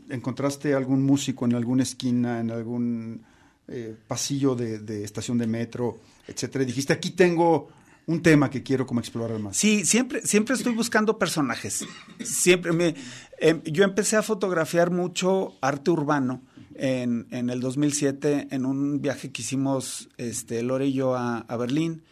encontraste 0.10 0.74
algún 0.74 1.04
músico 1.04 1.46
en 1.46 1.56
alguna 1.56 1.84
esquina, 1.84 2.40
en 2.40 2.52
algún 2.52 3.22
eh, 3.68 3.96
pasillo 4.08 4.56
de, 4.56 5.04
estación 5.04 5.38
de 5.38 5.48
metro, 5.48 6.00
etcétera? 6.28 6.64
Y 6.64 6.68
dijiste, 6.68 6.94
aquí 6.94 7.12
tengo 7.12 7.70
un 8.06 8.22
tema 8.22 8.50
que 8.50 8.64
quiero 8.64 8.86
como 8.86 9.02
explorar 9.02 9.40
más. 9.40 9.58
Sí, 9.58 9.84
siempre, 9.84 10.22
siempre 10.22 10.56
estoy 10.56 10.74
buscando 10.74 11.18
personajes. 11.18 11.86
Siempre 12.24 12.72
me, 12.72 12.96
em, 13.40 13.62
yo 13.64 13.84
empecé 13.84 14.16
a 14.16 14.24
fotografiar 14.24 14.92
mucho 14.92 15.56
arte 15.62 15.92
urbano 15.92 16.42
en, 16.76 17.28
en, 17.32 17.50
el 17.50 17.60
2007 17.60 18.48
en 18.52 18.66
un 18.66 19.02
viaje 19.02 19.32
que 19.32 19.42
hicimos 19.42 20.10
este, 20.18 20.62
Lore 20.64 20.88
y 20.88 20.94
yo 20.94 21.16
a, 21.16 21.44
Berlín 21.58 22.04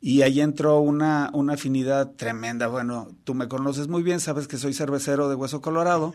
y 0.00 0.22
ahí 0.22 0.40
entró 0.40 0.80
una, 0.80 1.30
una 1.32 1.54
afinidad 1.54 2.12
tremenda. 2.12 2.68
Bueno, 2.68 3.08
tú 3.24 3.34
me 3.34 3.48
conoces 3.48 3.88
muy 3.88 4.02
bien, 4.02 4.20
sabes 4.20 4.46
que 4.46 4.56
soy 4.56 4.72
cervecero 4.72 5.28
de 5.28 5.34
Hueso 5.34 5.60
Colorado 5.60 6.12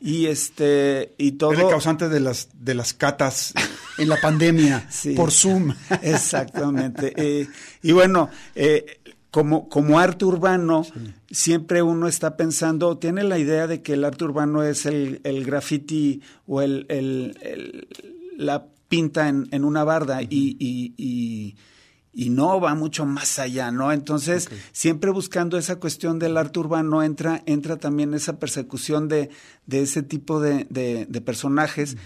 y 0.00 0.26
este 0.26 1.14
y 1.18 1.32
todo 1.32 1.52
el 1.52 1.68
causante 1.68 2.08
de 2.08 2.20
las 2.20 2.48
de 2.54 2.74
las 2.74 2.94
catas 2.94 3.52
en 3.98 4.08
la 4.08 4.20
pandemia 4.20 4.88
por 5.16 5.32
Zoom. 5.32 5.74
Exactamente. 6.02 7.12
Eh, 7.16 7.48
y 7.82 7.92
bueno, 7.92 8.30
eh, 8.54 9.00
como, 9.32 9.68
como 9.68 9.98
arte 9.98 10.24
urbano, 10.24 10.86
siempre 11.30 11.82
uno 11.82 12.06
está 12.08 12.36
pensando, 12.36 12.96
tiene 12.96 13.24
la 13.24 13.38
idea 13.38 13.66
de 13.66 13.82
que 13.82 13.94
el 13.94 14.04
arte 14.04 14.24
urbano 14.24 14.62
es 14.62 14.86
el, 14.86 15.20
el 15.24 15.44
graffiti 15.44 16.22
o 16.46 16.62
el, 16.62 16.86
el, 16.88 17.88
la 18.38 18.66
pinta 18.88 19.28
en, 19.28 19.48
en 19.50 19.64
una 19.64 19.84
barda 19.84 20.22
y, 20.22 20.56
y 20.58 20.94
y 20.96 21.56
no 22.16 22.60
va 22.60 22.74
mucho 22.74 23.04
más 23.04 23.38
allá, 23.38 23.70
¿no? 23.70 23.92
Entonces, 23.92 24.48
siempre 24.72 25.10
buscando 25.10 25.58
esa 25.58 25.76
cuestión 25.76 26.18
del 26.18 26.38
arte 26.38 26.58
urbano 26.58 27.02
entra, 27.02 27.42
entra 27.44 27.76
también 27.76 28.14
esa 28.14 28.38
persecución 28.38 29.06
de, 29.06 29.28
de 29.66 29.82
ese 29.82 30.02
tipo 30.02 30.40
de, 30.40 30.66
de, 30.70 31.20
personajes. 31.20 31.98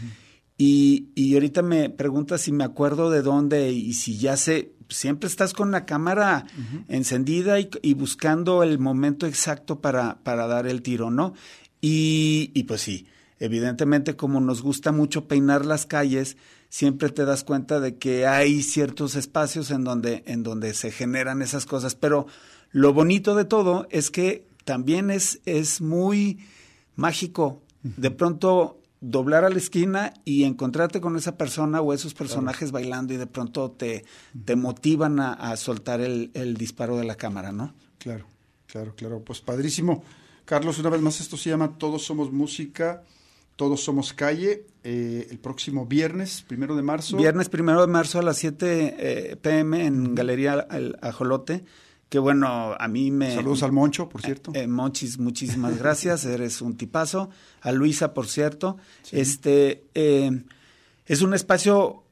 y, 0.59 1.11
y, 1.15 1.35
ahorita 1.35 1.63
me 1.63 1.91
pregunta 1.91 2.39
si 2.39 2.51
me 2.51 2.65
acuerdo 2.65 3.09
de 3.11 3.23
dónde 3.23 3.71
y 3.71 3.93
si 3.95 4.19
ya 4.19 4.37
sé, 4.37 4.73
siempre 4.89 5.29
estás 5.29 5.53
con 5.53 5.71
la 5.71 5.87
cámara 5.87 6.45
encendida 6.89 7.61
y, 7.61 7.71
y, 7.81 7.95
buscando 7.95 8.65
el 8.65 8.81
momento 8.81 9.27
exacto 9.27 9.81
para, 9.81 10.23
para 10.25 10.49
dar 10.49 10.67
el 10.67 10.83
tiro, 10.83 11.11
¿no? 11.11 11.35
Y, 11.81 12.51
y 12.53 12.65
pues 12.65 12.83
sí, 12.83 13.07
evidentemente 13.39 14.17
como 14.17 14.41
nos 14.41 14.61
gusta 14.61 14.93
mucho 14.93 15.29
peinar 15.29 15.65
las 15.65 15.87
calles, 15.87 16.37
siempre 16.71 17.11
te 17.11 17.27
das 17.27 17.45
cuenta 17.45 17.81
de 17.81 17.97
que 17.97 18.27
hay 18.27 18.63
ciertos 18.63 19.17
espacios 19.17 19.71
en 19.71 19.85
donde, 19.85 20.23
en 20.27 20.43
donde 20.43 20.73
se 20.73 20.91
generan 20.91 21.43
esas 21.43 21.67
cosas. 21.67 21.95
Pero 21.95 22.27
lo 22.71 22.95
bonito 22.95 23.35
de 23.35 23.45
todo 23.45 23.87
es 23.91 24.11
que 24.11 24.47
también 24.65 25.11
es, 25.11 25.41
es 25.45 25.83
muy 25.83 26.39
mágico. 26.97 27.61
De 27.83 28.11
pronto 28.11 28.79
doblar 29.01 29.45
a 29.45 29.51
la 29.51 29.59
esquina 29.59 30.15
y 30.25 30.45
encontrarte 30.45 31.01
con 31.01 31.17
esa 31.17 31.37
persona 31.37 31.81
o 31.81 31.93
esos 31.93 32.15
personajes 32.15 32.71
bailando 32.71 33.15
y 33.15 33.17
de 33.17 33.27
pronto 33.27 33.71
te, 33.71 34.05
te 34.45 34.57
motivan 34.57 35.19
a, 35.19 35.57
soltar 35.57 36.01
el, 36.01 36.31
el, 36.35 36.57
disparo 36.57 36.99
de 36.99 37.05
la 37.05 37.17
cámara, 37.17 37.51
¿no? 37.51 37.75
Claro, 37.99 38.27
claro, 38.67 38.95
claro. 38.95 39.23
Pues 39.25 39.41
padrísimo. 39.41 40.05
Carlos, 40.45 40.79
una 40.79 40.91
vez 40.91 41.01
más, 41.01 41.21
esto 41.21 41.37
se 41.37 41.51
llama 41.51 41.79
Todos 41.79 42.05
Somos 42.05 42.31
Música 42.31 43.03
todos 43.61 43.85
Somos 43.85 44.15
Calle, 44.15 44.65
eh, 44.85 45.27
el 45.29 45.39
próximo 45.39 45.85
viernes, 45.85 46.43
primero 46.49 46.75
de 46.77 46.81
marzo. 46.81 47.19
Viernes 47.19 47.51
primero 47.51 47.83
de 47.83 47.89
marzo 47.89 48.19
a 48.19 48.23
las 48.23 48.39
7 48.39 48.97
eh, 48.99 49.37
pm 49.37 49.85
en 49.85 50.15
Galería 50.15 50.67
Ajolote. 51.03 51.67
Que 52.09 52.19
bueno, 52.19 52.75
a 52.79 52.89
mí 52.89 53.11
me. 53.11 53.35
Saludos 53.35 53.63
al 53.63 53.73
Moncho, 53.73 54.09
por 54.09 54.23
cierto. 54.23 54.53
Eh, 54.55 54.67
Monchis, 54.67 55.19
muchísimas 55.19 55.79
gracias. 55.79 56.25
Eres 56.25 56.63
un 56.63 56.79
tipazo. 56.79 57.29
A 57.61 57.71
Luisa, 57.73 58.15
por 58.15 58.29
cierto. 58.29 58.79
Este 59.13 59.85
es 59.93 61.21
un 61.21 61.35
espacio. 61.35 62.05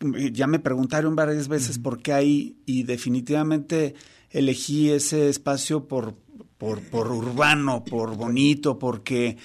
Ya 0.00 0.46
me 0.48 0.58
preguntaron 0.58 1.16
varias 1.16 1.48
veces 1.48 1.78
por 1.78 2.02
qué 2.02 2.12
ahí, 2.12 2.58
y 2.66 2.82
definitivamente 2.82 3.94
elegí 4.28 4.90
ese 4.90 5.30
espacio 5.30 5.88
por, 5.88 6.14
por, 6.58 6.82
por 6.82 7.10
urbano, 7.10 7.84
por 7.84 8.18
bonito, 8.18 8.78
porque 8.78 9.38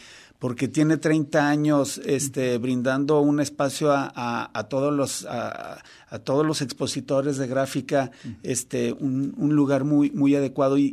porque 0.44 0.68
tiene 0.68 0.98
30 0.98 1.48
años 1.48 2.02
este, 2.04 2.58
brindando 2.58 3.22
un 3.22 3.40
espacio 3.40 3.94
a, 3.94 4.52
a, 4.54 4.64
todos 4.68 4.94
los 4.94 5.26
a, 5.26 5.82
todos 6.26 6.46
los 6.46 6.62
expositores 6.62 7.38
de 7.38 7.48
gráfica, 7.48 8.12
este, 8.44 8.92
un, 8.92 9.34
un 9.38 9.56
lugar 9.56 9.86
muy 9.86 10.12
muy 10.12 10.36
adecuado 10.36 10.78
y, 10.78 10.92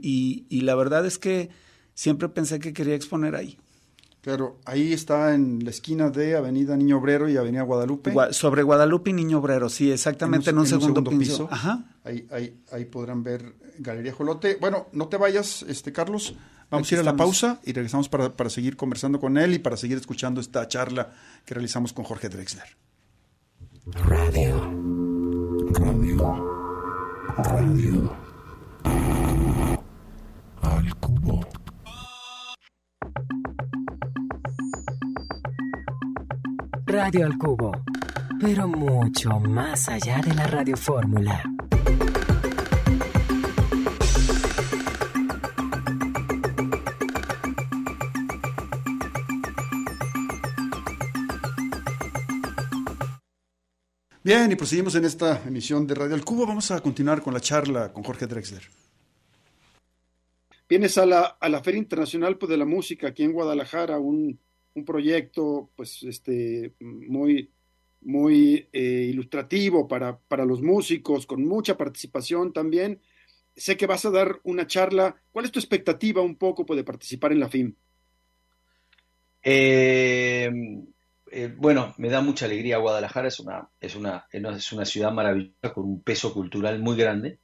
y, 0.49 0.61
la 0.61 0.77
verdad 0.77 1.05
es 1.05 1.19
que 1.19 1.51
siempre 1.95 2.29
pensé 2.29 2.61
que 2.61 2.73
quería 2.73 2.95
exponer 2.95 3.35
ahí. 3.35 3.59
Claro, 4.21 4.61
ahí 4.67 4.93
está 4.93 5.35
en 5.35 5.65
la 5.65 5.71
esquina 5.71 6.11
de 6.11 6.37
Avenida 6.37 6.77
Niño 6.77 6.99
Obrero 6.99 7.29
y 7.29 7.37
Avenida 7.37 7.63
Guadalupe. 7.63 8.15
sobre 8.31 8.63
Guadalupe 8.63 9.11
y 9.11 9.15
Niño 9.15 9.41
Obrero, 9.41 9.69
sí, 9.69 9.91
exactamente 9.91 10.51
en 10.51 10.59
un, 10.59 10.67
segundo, 10.69 11.03
piso. 11.03 11.49
Ajá. 11.51 11.87
Ahí, 12.05 12.25
ahí, 12.31 12.57
ahí 12.71 12.85
podrán 12.85 13.25
ver 13.25 13.57
Galería 13.81 14.13
Jolote. 14.13 14.59
Bueno, 14.61 14.89
no 14.93 15.09
te 15.09 15.17
vayas, 15.17 15.63
este 15.63 15.93
Carlos. 15.93 16.35
Vamos 16.71 16.91
a 16.91 16.95
ir 16.95 17.01
a 17.01 17.05
la 17.05 17.17
pausa 17.17 17.61
y 17.65 17.73
regresamos 17.73 18.09
para, 18.09 18.37
para 18.37 18.51
seguir 18.51 18.77
conversando 18.77 19.19
con 19.19 19.39
él 19.39 19.55
y 19.55 19.59
para 19.59 19.77
seguir 19.77 19.97
escuchando 19.97 20.41
esta 20.41 20.69
charla 20.69 21.13
que 21.45 21.55
realizamos 21.55 21.93
con 21.93 22.05
Jorge 22.05 22.29
Drexler. 22.29 22.77
Radio. 23.87 24.71
Radio. 25.73 26.61
Radio. 27.39 28.17
Al 30.63 30.95
cubo. 30.97 31.41
Radio 36.85 37.27
al 37.27 37.39
cubo, 37.39 37.73
pero 38.41 38.69
mucho 38.69 39.41
más 39.41 39.89
allá 39.89 40.21
de 40.21 40.35
la 40.35 40.47
radiofórmula. 40.47 41.43
Bien, 54.33 54.53
y 54.53 54.55
proseguimos 54.55 54.95
en 54.95 55.05
esta 55.05 55.43
emisión 55.45 55.89
de 55.89 55.97
Radio 55.97 56.15
El 56.15 56.25
Cubo. 56.25 56.47
Vamos 56.47 56.71
a 56.71 56.79
continuar 56.79 57.21
con 57.21 57.35
la 57.35 57.41
charla 57.41 57.93
con 57.93 58.05
Jorge 58.05 58.29
Drexler. 58.29 58.63
Vienes 60.69 60.97
a 60.99 61.05
la, 61.05 61.23
a 61.41 61.49
la 61.49 61.61
Feria 61.65 61.81
Internacional 61.81 62.39
pues, 62.39 62.49
de 62.49 62.57
la 62.57 62.65
Música 62.65 63.09
aquí 63.09 63.25
en 63.25 63.33
Guadalajara, 63.33 63.99
un, 63.99 64.39
un 64.75 64.85
proyecto 64.85 65.73
pues, 65.75 66.05
este, 66.05 66.75
muy, 66.79 67.51
muy 68.03 68.69
eh, 68.73 69.09
ilustrativo 69.11 69.89
para, 69.89 70.17
para 70.17 70.45
los 70.45 70.63
músicos, 70.63 71.27
con 71.27 71.45
mucha 71.45 71.77
participación 71.77 72.53
también. 72.53 73.01
Sé 73.57 73.77
que 73.77 73.89
vas 73.89 74.05
a 74.05 74.11
dar 74.11 74.39
una 74.45 74.65
charla. 74.65 75.21
¿Cuál 75.33 75.47
es 75.47 75.51
tu 75.51 75.59
expectativa 75.59 76.23
un 76.23 76.37
poco 76.37 76.65
pues, 76.65 76.77
de 76.77 76.85
participar 76.85 77.33
en 77.33 77.41
la 77.41 77.49
FIM? 77.49 77.75
Eh, 79.43 80.49
eh, 81.31 81.55
bueno, 81.57 81.95
me 81.99 82.09
da 82.09 82.21
mucha 82.21 82.47
alegría. 82.47 82.79
Guadalajara 82.79 83.29
es 83.29 83.39
una, 83.41 83.69
es 83.81 83.95
una, 83.95 84.27
es 84.33 84.73
una 84.73 84.85
ciudad 84.85 85.13
maravillosa 85.13 85.73
con 85.73 85.85
un 85.85 86.03
peso 86.03 86.35
cultural 86.35 86.81
muy 86.81 86.97
grande, 86.97 87.39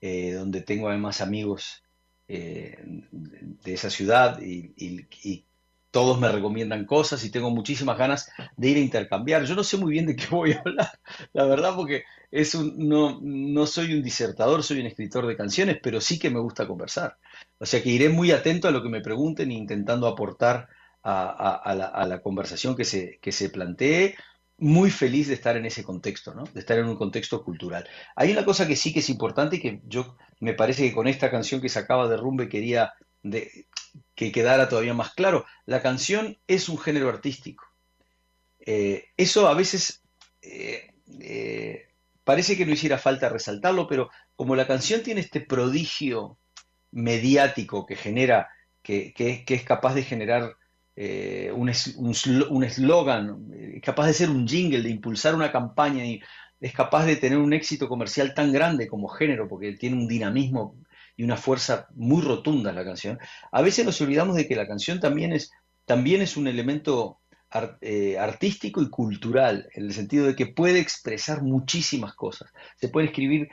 eh, 0.00 0.32
donde 0.32 0.62
tengo 0.62 0.88
además 0.88 1.20
amigos 1.20 1.84
eh, 2.28 2.78
de 3.10 3.72
esa 3.72 3.90
ciudad 3.90 4.40
y, 4.40 5.44
todos 5.92 6.20
me 6.20 6.30
recomiendan 6.30 6.84
cosas 6.84 7.24
y 7.24 7.32
tengo 7.32 7.50
muchísimas 7.50 7.98
ganas 7.98 8.30
de 8.56 8.68
ir 8.68 8.76
a 8.76 8.80
intercambiar. 8.80 9.44
Yo 9.44 9.56
no 9.56 9.64
sé 9.64 9.76
muy 9.76 9.90
bien 9.90 10.06
de 10.06 10.14
qué 10.14 10.28
voy 10.30 10.52
a 10.52 10.60
hablar, 10.60 11.00
la 11.32 11.44
verdad, 11.46 11.74
porque 11.74 12.04
es 12.30 12.54
un, 12.54 12.88
no, 12.88 13.18
no 13.20 13.66
soy 13.66 13.94
un 13.94 14.00
disertador, 14.00 14.62
soy 14.62 14.78
un 14.78 14.86
escritor 14.86 15.26
de 15.26 15.36
canciones, 15.36 15.78
pero 15.82 16.00
sí 16.00 16.20
que 16.20 16.30
me 16.30 16.38
gusta 16.38 16.68
conversar. 16.68 17.16
O 17.58 17.66
sea 17.66 17.82
que 17.82 17.90
iré 17.90 18.08
muy 18.08 18.30
atento 18.30 18.68
a 18.68 18.70
lo 18.70 18.84
que 18.84 18.88
me 18.88 19.00
pregunten 19.00 19.50
e 19.50 19.54
intentando 19.54 20.06
aportar 20.06 20.68
a, 21.02 22.04
la, 22.06 22.22
conversación 22.22 22.76
que 22.76 22.84
se, 22.84 23.18
que 23.20 23.32
se 23.32 23.50
plantee. 23.50 24.16
Muy 24.58 24.90
feliz 24.90 25.28
de 25.28 25.34
estar 25.34 25.56
en 25.56 25.64
ese 25.64 25.82
contexto, 25.82 26.34
¿no? 26.34 26.44
de 26.44 26.60
estar 26.60 26.78
en 26.78 26.86
un 26.86 26.96
contexto 26.96 27.42
cultural. 27.42 27.88
Hay 28.14 28.30
una 28.30 28.44
cosa 28.44 28.68
que 28.68 28.76
sí 28.76 28.92
que 28.92 29.00
es 29.00 29.08
importante 29.08 29.56
y 29.56 29.60
que 29.60 29.80
yo 29.84 30.16
me 30.38 30.52
parece 30.52 30.82
que 30.82 30.94
con 30.94 31.08
esta 31.08 31.30
canción 31.30 31.62
que 31.62 31.70
se 31.70 31.78
acaba 31.78 32.08
de 32.08 32.18
Rumbe 32.18 32.50
quería 32.50 32.92
de, 33.22 33.66
que 34.14 34.32
quedara 34.32 34.68
todavía 34.68 34.94
más 34.94 35.14
claro. 35.14 35.46
La 35.64 35.80
canción 35.82 36.38
es 36.46 36.68
un 36.68 36.78
género 36.78 37.08
artístico. 37.08 37.64
Eh, 38.60 39.06
eso 39.16 39.48
a 39.48 39.54
veces 39.54 40.02
eh, 40.42 40.90
eh, 41.20 41.88
parece 42.24 42.56
que 42.56 42.66
no 42.66 42.72
hiciera 42.72 42.98
falta 42.98 43.28
resaltarlo, 43.28 43.88
pero 43.88 44.10
como 44.36 44.56
la 44.56 44.66
canción 44.66 45.02
tiene 45.02 45.22
este 45.22 45.40
prodigio 45.40 46.38
mediático 46.90 47.86
que 47.86 47.96
genera, 47.96 48.48
que, 48.82 49.14
es 49.46 49.64
capaz 49.64 49.94
de 49.94 50.02
generar 50.02 50.56
un 51.54 52.64
eslogan, 52.64 53.48
es 53.52 53.82
capaz 53.82 54.06
de 54.06 54.12
ser 54.12 54.30
un 54.30 54.46
jingle, 54.46 54.82
de 54.82 54.90
impulsar 54.90 55.34
una 55.34 55.50
campaña 55.50 56.04
y 56.04 56.20
es 56.60 56.72
capaz 56.74 57.06
de 57.06 57.16
tener 57.16 57.38
un 57.38 57.52
éxito 57.52 57.88
comercial 57.88 58.34
tan 58.34 58.52
grande 58.52 58.86
como 58.86 59.08
género, 59.08 59.48
porque 59.48 59.72
tiene 59.72 59.96
un 59.96 60.06
dinamismo 60.06 60.76
y 61.16 61.24
una 61.24 61.36
fuerza 61.36 61.88
muy 61.94 62.22
rotunda 62.22 62.72
la 62.72 62.84
canción, 62.84 63.18
a 63.50 63.62
veces 63.62 63.84
nos 63.84 64.00
olvidamos 64.00 64.36
de 64.36 64.46
que 64.46 64.56
la 64.56 64.66
canción 64.66 65.00
también 65.00 65.32
es, 65.32 65.50
también 65.84 66.22
es 66.22 66.36
un 66.36 66.48
elemento 66.48 67.20
eh, 67.80 68.18
artístico 68.18 68.80
y 68.82 68.90
cultural, 68.90 69.68
en 69.74 69.84
el 69.84 69.92
sentido 69.92 70.26
de 70.26 70.36
que 70.36 70.46
puede 70.46 70.80
expresar 70.80 71.42
muchísimas 71.42 72.14
cosas. 72.14 72.52
Se 72.76 72.88
puede 72.88 73.08
escribir 73.08 73.48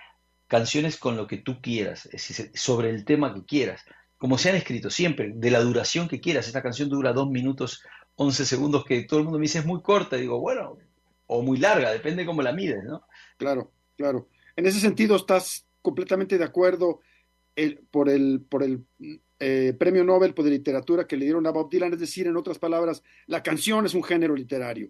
canciones 0.47 0.97
con 0.97 1.17
lo 1.17 1.27
que 1.27 1.37
tú 1.37 1.61
quieras, 1.61 2.09
sobre 2.53 2.89
el 2.89 3.05
tema 3.05 3.33
que 3.33 3.43
quieras, 3.43 3.83
como 4.17 4.37
se 4.37 4.49
han 4.49 4.55
escrito 4.55 4.89
siempre, 4.89 5.31
de 5.33 5.51
la 5.51 5.59
duración 5.61 6.07
que 6.07 6.19
quieras. 6.19 6.47
Esta 6.47 6.63
canción 6.63 6.89
dura 6.89 7.13
dos 7.13 7.29
minutos, 7.29 7.83
once 8.15 8.45
segundos, 8.45 8.85
que 8.85 9.03
todo 9.03 9.19
el 9.19 9.25
mundo 9.25 9.39
me 9.39 9.43
dice 9.43 9.59
es 9.59 9.65
muy 9.65 9.81
corta, 9.81 10.17
y 10.17 10.21
digo, 10.21 10.39
bueno, 10.39 10.77
o 11.27 11.41
muy 11.41 11.57
larga, 11.57 11.91
depende 11.91 12.25
cómo 12.25 12.41
la 12.41 12.53
mides, 12.53 12.83
¿no? 12.83 13.03
Claro, 13.37 13.71
claro. 13.95 14.27
En 14.55 14.65
ese 14.65 14.79
sentido, 14.79 15.15
estás 15.15 15.65
completamente 15.81 16.37
de 16.37 16.43
acuerdo 16.43 17.01
por 17.91 18.09
el, 18.09 18.41
por 18.47 18.63
el 18.63 18.85
eh, 19.39 19.73
premio 19.77 20.03
Nobel 20.03 20.33
de 20.33 20.49
literatura 20.49 21.05
que 21.05 21.17
le 21.17 21.25
dieron 21.25 21.45
a 21.45 21.51
Bob 21.51 21.69
Dylan, 21.69 21.93
es 21.93 21.99
decir, 21.99 22.27
en 22.27 22.37
otras 22.37 22.57
palabras, 22.57 23.03
la 23.27 23.43
canción 23.43 23.85
es 23.85 23.93
un 23.93 24.03
género 24.03 24.35
literario. 24.35 24.89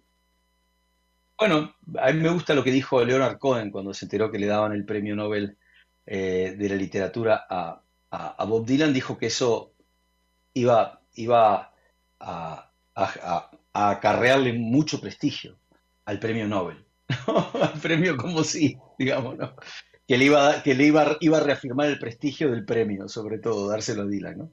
Bueno, 1.37 1.75
a 1.99 2.11
mí 2.11 2.19
me 2.19 2.29
gusta 2.29 2.55
lo 2.55 2.63
que 2.63 2.71
dijo 2.71 3.03
Leonard 3.03 3.37
Cohen 3.37 3.69
cuando 3.69 3.93
se 3.93 4.05
enteró 4.05 4.31
que 4.31 4.39
le 4.39 4.47
daban 4.47 4.71
el 4.71 4.85
premio 4.85 5.15
Nobel 5.15 5.57
eh, 6.05 6.55
de 6.57 6.69
la 6.69 6.75
literatura 6.75 7.45
a, 7.49 7.81
Bob 8.09 8.65
Dylan, 8.65 8.93
dijo 8.93 9.17
que 9.17 9.27
eso 9.27 9.73
iba, 10.53 11.01
iba 11.15 11.73
a, 12.19 12.71
acarrearle 13.73 14.53
mucho 14.53 14.99
prestigio 14.99 15.57
al 16.05 16.19
premio 16.19 16.47
Nobel. 16.47 16.83
al 17.27 17.79
premio 17.81 18.17
como 18.17 18.43
si, 18.43 18.77
digamos, 18.97 19.37
¿no? 19.37 19.55
que 20.07 20.17
le 20.17 20.25
iba, 20.25 20.63
que 20.63 20.73
le 20.73 20.85
iba, 20.85 21.17
iba 21.19 21.37
a 21.37 21.43
reafirmar 21.43 21.87
el 21.89 21.99
prestigio 21.99 22.49
del 22.49 22.65
premio, 22.65 23.09
sobre 23.09 23.39
todo, 23.39 23.67
dárselo 23.67 24.03
a 24.03 24.07
Dylan, 24.07 24.37
¿no? 24.37 24.51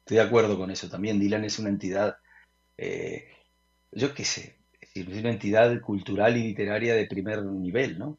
Estoy 0.00 0.16
de 0.16 0.22
acuerdo 0.22 0.56
con 0.56 0.70
eso 0.70 0.88
también. 0.88 1.20
Dylan 1.20 1.44
es 1.44 1.58
una 1.58 1.68
entidad, 1.68 2.16
eh, 2.78 3.28
yo 3.92 4.14
qué 4.14 4.24
sé, 4.24 4.56
es 4.80 5.06
una 5.06 5.30
entidad 5.30 5.78
cultural 5.82 6.38
y 6.38 6.44
literaria 6.44 6.94
de 6.94 7.06
primer 7.06 7.44
nivel, 7.44 7.98
¿no? 7.98 8.18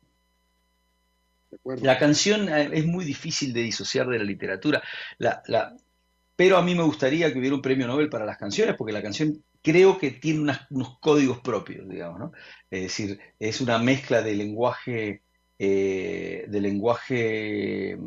La 1.64 1.98
canción 1.98 2.50
eh, 2.50 2.70
es 2.74 2.86
muy 2.86 3.06
difícil 3.06 3.54
de 3.54 3.62
disociar 3.62 4.08
de 4.08 4.20
la 4.20 4.24
literatura, 4.24 4.82
la, 5.18 5.42
la, 5.48 5.76
pero 6.36 6.58
a 6.58 6.62
mí 6.62 6.76
me 6.76 6.84
gustaría 6.84 7.32
que 7.32 7.40
hubiera 7.40 7.56
un 7.56 7.62
premio 7.62 7.88
Nobel 7.88 8.10
para 8.10 8.26
las 8.26 8.38
canciones, 8.38 8.76
porque 8.78 8.94
la 8.94 9.02
canción 9.02 9.44
creo 9.62 9.98
que 9.98 10.12
tiene 10.12 10.54
unos 10.70 11.00
códigos 11.00 11.40
propios, 11.40 11.88
digamos, 11.90 12.20
¿no? 12.20 12.32
Es 12.70 12.84
decir, 12.84 13.20
es 13.40 13.62
una 13.62 13.78
mezcla 13.78 14.22
de 14.22 14.36
lenguaje 14.36 15.24
eh, 15.62 16.46
de 16.48 16.62
lenguaje 16.62 17.98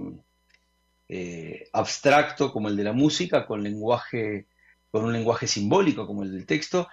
eh, 1.07 1.68
abstracto 1.74 2.51
como 2.51 2.68
el 2.68 2.76
de 2.76 2.84
la 2.84 2.95
música, 2.95 3.47
con 3.47 3.62
lenguaje, 3.62 4.47
con 4.90 5.05
un 5.05 5.12
lenguaje 5.12 5.47
simbólico 5.47 6.07
como 6.07 6.22
el 6.22 6.32
del 6.32 6.47
texto, 6.47 6.88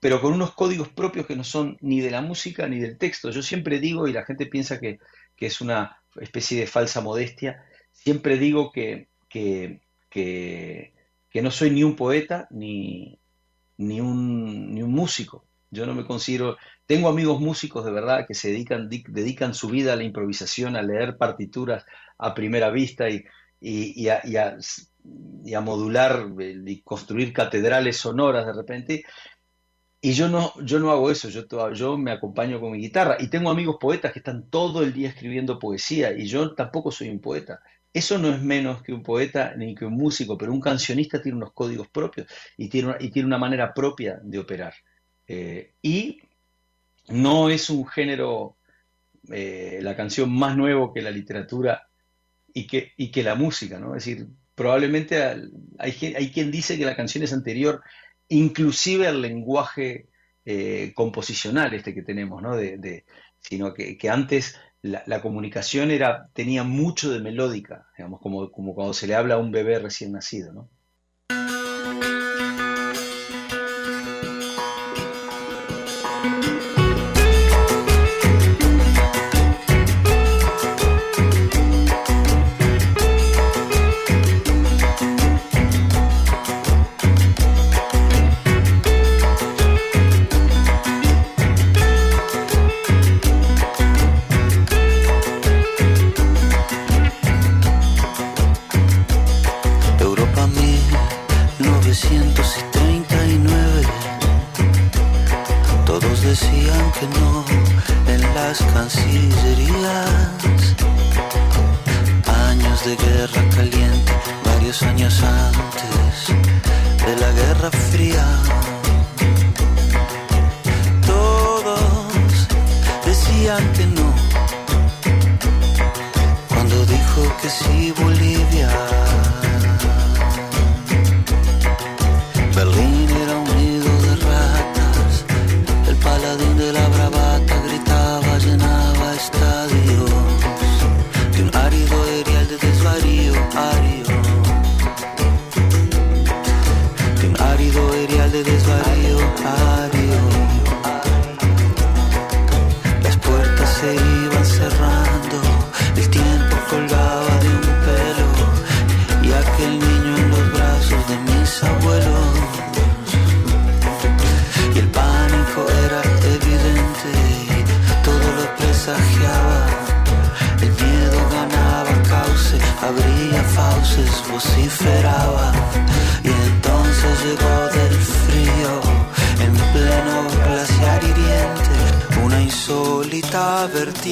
pero 0.00 0.22
con 0.22 0.32
unos 0.32 0.54
códigos 0.54 0.88
propios 0.88 1.26
que 1.26 1.36
no 1.36 1.44
son 1.44 1.76
ni 1.82 2.00
de 2.00 2.10
la 2.10 2.22
música 2.22 2.66
ni 2.66 2.78
del 2.80 2.96
texto. 2.96 3.30
Yo 3.30 3.42
siempre 3.42 3.78
digo, 3.78 4.08
y 4.08 4.14
la 4.14 4.24
gente 4.24 4.46
piensa 4.46 4.80
que, 4.80 5.00
es 5.46 5.60
una 5.60 6.00
especie 6.16 6.58
de 6.60 6.66
falsa 6.66 7.00
modestia, 7.00 7.64
siempre 7.92 8.38
digo 8.38 8.72
que, 8.72 9.08
que, 9.28 9.80
que, 10.10 10.92
no 11.42 11.50
soy 11.50 11.70
ni 11.70 11.82
un 11.84 11.96
poeta 11.96 12.46
ni, 12.50 13.18
ni, 13.76 14.00
un, 14.00 14.74
ni 14.74 14.82
un 14.82 14.92
músico. 14.92 15.44
Yo 15.70 15.86
no 15.86 15.94
me 15.94 16.04
considero, 16.04 16.56
tengo 16.86 17.08
amigos 17.08 17.40
músicos 17.40 17.84
de 17.84 17.92
verdad 17.92 18.26
que 18.26 18.34
se 18.34 18.48
dedican, 18.48 18.88
dedican 18.88 19.54
su 19.54 19.68
vida 19.68 19.92
a 19.92 19.96
la 19.96 20.02
improvisación, 20.02 20.76
a 20.76 20.82
leer 20.82 21.16
partituras 21.16 21.84
a 22.18 22.34
primera 22.34 22.70
vista 22.70 23.08
y, 23.08 23.24
y, 23.60 24.08
a, 24.08 24.20
y, 24.24 25.54
a, 25.54 25.60
modular 25.60 26.26
eh, 26.40 26.60
y 26.66 26.82
construir 26.82 27.32
catedrales 27.32 27.98
sonoras 27.98 28.46
de 28.46 28.52
repente. 28.52 29.04
Y 30.02 30.12
yo 30.12 30.28
no, 30.28 30.54
yo 30.62 30.78
no 30.78 30.90
hago 30.90 31.10
eso, 31.10 31.28
yo, 31.28 31.72
yo 31.72 31.98
me 31.98 32.10
acompaño 32.10 32.58
con 32.58 32.72
mi 32.72 32.78
guitarra. 32.78 33.16
Y 33.20 33.28
tengo 33.28 33.50
amigos 33.50 33.76
poetas 33.78 34.12
que 34.12 34.20
están 34.20 34.48
todo 34.48 34.82
el 34.82 34.94
día 34.94 35.10
escribiendo 35.10 35.58
poesía 35.58 36.12
y 36.12 36.26
yo 36.26 36.54
tampoco 36.54 36.90
soy 36.90 37.10
un 37.10 37.20
poeta. 37.20 37.60
Eso 37.92 38.18
no 38.18 38.28
es 38.28 38.40
menos 38.40 38.82
que 38.82 38.92
un 38.92 39.02
poeta 39.02 39.54
ni 39.56 39.74
que 39.74 39.84
un 39.84 39.94
músico, 39.94 40.38
pero 40.38 40.52
un 40.52 40.60
cancionista 40.60 41.20
tiene 41.20 41.36
unos 41.36 41.52
códigos 41.52 41.88
propios 41.88 42.28
y 42.56 42.68
tiene 42.68 42.94
y 43.00 43.10
tiene 43.10 43.26
una 43.26 43.38
manera 43.38 43.74
propia 43.74 44.20
de 44.22 44.38
operar. 44.38 44.74
Eh, 45.26 45.74
y 45.82 46.20
no 47.08 47.50
es 47.50 47.68
un 47.68 47.86
género, 47.86 48.56
eh, 49.30 49.80
la 49.82 49.96
canción 49.96 50.32
más 50.32 50.56
nuevo 50.56 50.94
que 50.94 51.02
la 51.02 51.10
literatura 51.10 51.88
y 52.54 52.66
que, 52.66 52.92
y 52.96 53.10
que 53.10 53.22
la 53.22 53.34
música, 53.34 53.78
¿no? 53.78 53.94
Es 53.96 54.04
decir, 54.04 54.28
probablemente 54.54 55.22
hay, 55.78 56.14
hay 56.16 56.30
quien 56.30 56.50
dice 56.50 56.78
que 56.78 56.86
la 56.86 56.96
canción 56.96 57.24
es 57.24 57.32
anterior 57.32 57.82
inclusive 58.30 59.06
al 59.06 59.20
lenguaje 59.20 60.08
eh, 60.44 60.92
composicional 60.94 61.74
este 61.74 61.94
que 61.94 62.02
tenemos, 62.02 62.42
¿no? 62.42 62.56
Sino 63.40 63.74
que, 63.74 63.98
antes 64.10 64.58
la, 64.82 65.20
comunicación 65.20 65.90
era, 65.90 66.28
tenía 66.32 66.64
mucho 66.64 67.10
de 67.10 67.20
melódica, 67.20 67.86
digamos, 67.96 68.20
como, 68.20 68.50
como 68.50 68.74
cuando 68.74 68.94
se 68.94 69.06
le 69.06 69.14
habla 69.14 69.34
a 69.34 69.38
un 69.38 69.52
bebé 69.52 69.78
recién 69.78 70.12
nacido, 70.12 70.52
¿no? 70.52 70.70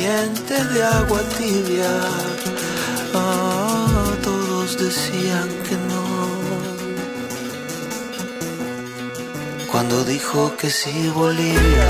De 0.09 0.82
agua 0.82 1.20
tibia. 1.36 2.00
Ah, 3.14 4.11
todos 4.22 4.78
decían 4.78 5.48
que 5.66 5.76
no. 5.90 6.04
Cuando 9.70 10.04
dijo 10.04 10.56
que 10.56 10.70
sí 10.70 11.11
Bolivia. 11.14 11.88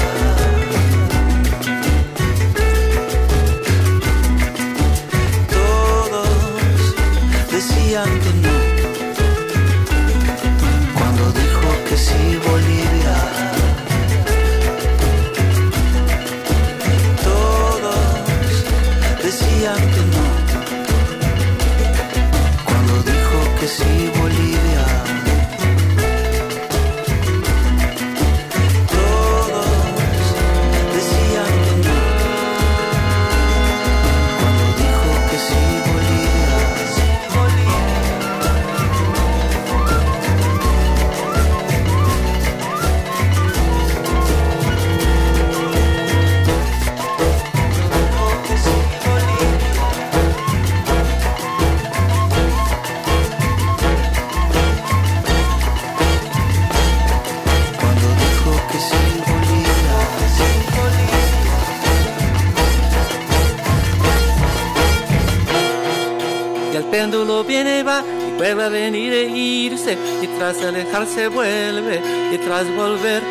Péndulo 66.99 67.45
viene 67.45 67.79
y 67.79 67.83
va 67.85 68.03
y 68.03 68.37
vuelve 68.37 68.69
venir 68.71 69.13
e 69.13 69.29
irse 69.29 69.97
y 70.21 70.27
tras 70.37 70.61
alejarse 70.65 71.29
vuelve 71.29 72.03
y 72.33 72.39
tras 72.39 72.67
volver 72.75 73.23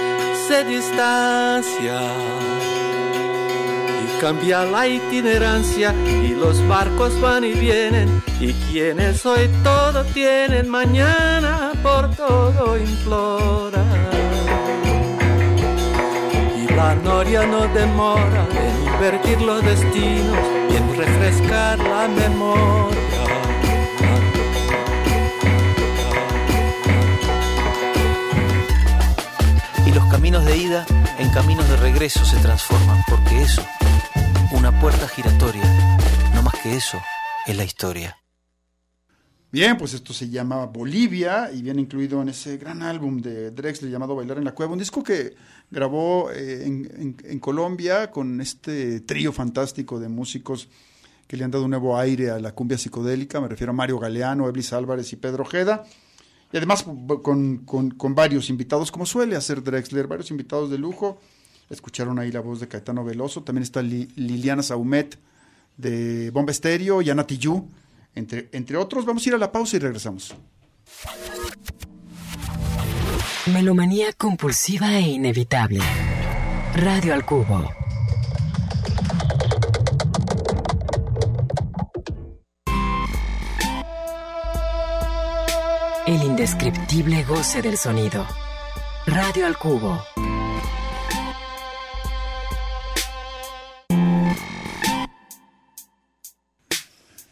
se 0.47 0.63
distancia 0.63 1.99
y 4.05 4.22
cambia 4.22 4.63
la 4.63 4.88
itinerancia 4.88 5.93
y 6.07 6.30
los 6.30 6.65
barcos 6.65 7.20
van 7.20 7.43
y 7.43 7.51
vienen 7.51 8.24
y 8.39 8.53
quienes 8.72 9.26
hoy 9.26 9.49
todo 9.65 10.05
tienen 10.13 10.70
mañana 10.70 11.74
por 11.84 12.09
todo 12.15 12.78
implora 12.78 13.84
y 16.57 16.74
la 16.74 16.95
noria 16.95 17.45
no 17.45 17.68
demora 17.74 18.47
en 18.63 18.93
invertir 18.93 19.41
los 19.41 19.61
destinos 19.61 20.39
y 20.72 20.76
en 20.78 20.97
refrescar 20.97 21.78
la 21.80 22.07
memoria. 22.07 23.16
De 30.45 30.57
ida 30.57 30.85
en 31.19 31.29
caminos 31.31 31.67
de 31.69 31.77
regreso 31.77 32.23
se 32.25 32.38
transforman, 32.38 33.01
porque 33.07 33.41
eso, 33.41 33.63
una 34.51 34.77
puerta 34.79 35.07
giratoria, 35.07 35.63
no 36.33 36.41
más 36.43 36.55
que 36.61 36.75
eso, 36.75 36.99
es 37.45 37.55
la 37.57 37.63
historia. 37.63 38.17
Bien, 39.51 39.77
pues 39.77 39.93
esto 39.93 40.13
se 40.13 40.29
llama 40.29 40.65
Bolivia 40.65 41.49
y 41.53 41.61
viene 41.61 41.81
incluido 41.81 42.21
en 42.21 42.29
ese 42.29 42.57
gran 42.57 42.81
álbum 42.83 43.21
de 43.21 43.51
Drexler 43.51 43.89
llamado 43.89 44.15
Bailar 44.15 44.38
en 44.38 44.43
la 44.43 44.53
Cueva, 44.53 44.73
un 44.73 44.79
disco 44.79 45.01
que 45.01 45.35
grabó 45.71 46.29
eh, 46.31 46.65
en, 46.65 47.15
en- 47.23 47.39
Colombia 47.39 48.11
con 48.11 48.41
este 48.41 48.99
trío 49.01 49.31
fantástico 49.31 49.99
de 49.99 50.09
músicos 50.09 50.67
que 51.27 51.38
le 51.38 51.45
han 51.45 51.51
dado 51.51 51.63
un 51.63 51.71
nuevo 51.71 51.97
aire 51.97 52.29
a 52.29 52.39
la 52.39 52.51
cumbia 52.53 52.77
psicodélica, 52.77 53.39
me 53.41 53.47
refiero 53.47 53.71
a 53.71 53.75
Mario 53.75 53.99
Galeano, 53.99 54.47
Eblis 54.47 54.73
Álvarez 54.73 55.11
y 55.13 55.15
Pedro 55.15 55.43
Ojeda, 55.43 55.85
y 56.51 56.57
además 56.57 56.83
con, 56.83 57.57
con- 57.65 57.91
con 57.91 58.15
varios 58.15 58.49
invitados, 58.49 58.91
como 58.91 59.05
suele 59.05 59.35
hacer 59.35 59.63
Drexler, 59.63 60.07
varios 60.07 60.31
invitados 60.31 60.69
de 60.69 60.77
lujo, 60.77 61.19
escucharon 61.69 62.19
ahí 62.19 62.31
la 62.31 62.39
voz 62.39 62.59
de 62.59 62.67
Caetano 62.67 63.03
Veloso, 63.03 63.43
también 63.43 63.63
está 63.63 63.81
Li- 63.81 64.07
Liliana 64.15 64.63
Saumet 64.63 65.17
de 65.75 66.31
Bomba 66.31 66.51
Estéreo 66.51 67.01
y 67.01 67.09
Ana 67.09 67.25
entre, 68.15 68.49
entre 68.51 68.77
otros. 68.77 69.05
Vamos 69.05 69.25
a 69.25 69.29
ir 69.29 69.35
a 69.35 69.37
la 69.37 69.51
pausa 69.51 69.75
y 69.77 69.79
regresamos. 69.79 70.33
Melomanía 73.53 74.11
compulsiva 74.13 74.97
e 74.97 75.01
inevitable. 75.01 75.79
Radio 76.75 77.13
al 77.13 77.25
Cubo. 77.25 77.69
El 86.07 86.23
indescriptible 86.23 87.25
goce 87.25 87.61
del 87.61 87.75
sonido. 87.75 88.25
Radio 89.07 89.45
al 89.45 89.57
Cubo. 89.57 90.01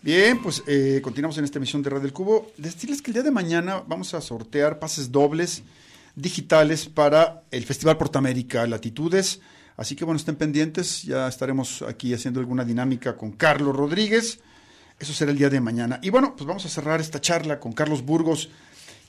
Bien, 0.01 0.41
pues 0.41 0.61
eh, 0.67 0.99
continuamos 1.01 1.38
en 1.38 1.45
esta 1.45 1.57
emisión 1.57 1.82
de 1.84 1.89
Radio 1.89 2.01
del 2.01 2.11
Cubo. 2.11 2.51
Decirles 2.57 3.01
que 3.01 3.11
el 3.11 3.13
día 3.13 3.23
de 3.23 3.32
mañana 3.32 3.82
vamos 3.88 4.13
a 4.13 4.19
sortear 4.19 4.78
pases 4.78 5.09
dobles 5.09 5.63
digitales 6.13 6.86
para 6.88 7.43
el 7.51 7.63
Festival 7.63 7.95
Portamérica 7.95 8.67
Latitudes. 8.67 9.39
Así 9.78 9.95
que 9.95 10.03
bueno, 10.03 10.17
estén 10.17 10.36
pendientes, 10.36 11.03
ya 11.03 11.30
estaremos 11.30 11.82
aquí 11.82 12.13
haciendo 12.13 12.41
alguna 12.41 12.65
dinámica 12.65 13.15
con 13.15 13.32
Carlos 13.32 13.73
Rodríguez. 13.73 14.41
Eso 15.00 15.14
será 15.14 15.32
el 15.32 15.38
día 15.38 15.50
de 15.50 15.60
mañana. 15.60 16.00
Y 16.02 16.10
bueno, 16.10 16.36
pues 16.36 16.48
vamos 16.48 16.66
a 16.66 16.70
cerrar 16.70 17.02
esta 17.02 17.20
charla 17.20 17.60
con 17.60 17.74
Carlos 17.74 18.04
Burgos, 18.04 18.50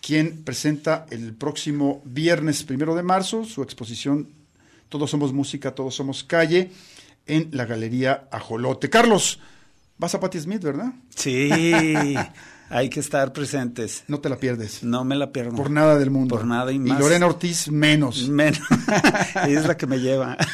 quien 0.00 0.42
presenta 0.42 1.06
el 1.10 1.34
próximo 1.34 2.02
viernes 2.04 2.64
primero 2.64 2.94
de 2.94 3.02
marzo 3.02 3.44
su 3.44 3.62
exposición 3.62 4.28
Todos 4.88 5.10
somos 5.10 5.32
música, 5.32 5.74
todos 5.74 5.94
somos 5.94 6.22
calle 6.22 6.70
en 7.26 7.48
la 7.52 7.66
Galería 7.66 8.28
Ajolote. 8.30 8.88
Carlos, 8.88 9.40
vas 9.98 10.14
a 10.14 10.20
Patti 10.20 10.40
Smith, 10.40 10.62
¿verdad? 10.62 10.92
Sí, 11.14 11.50
hay 12.70 12.88
que 12.88 13.00
estar 13.00 13.32
presentes. 13.32 14.04
No 14.08 14.20
te 14.20 14.28
la 14.28 14.36
pierdes. 14.36 14.82
No 14.82 15.04
me 15.04 15.16
la 15.16 15.32
pierdo. 15.32 15.56
Por 15.56 15.70
nada 15.70 15.98
del 15.98 16.10
mundo. 16.10 16.36
Por 16.36 16.46
nada 16.46 16.72
y 16.72 16.76
Y 16.76 16.78
más. 16.78 17.00
Lorena 17.00 17.26
Ortiz 17.26 17.68
menos. 17.68 18.28
Menos. 18.28 18.60
es 19.48 19.66
la 19.66 19.76
que 19.76 19.86
me 19.86 19.98
lleva. 19.98 20.36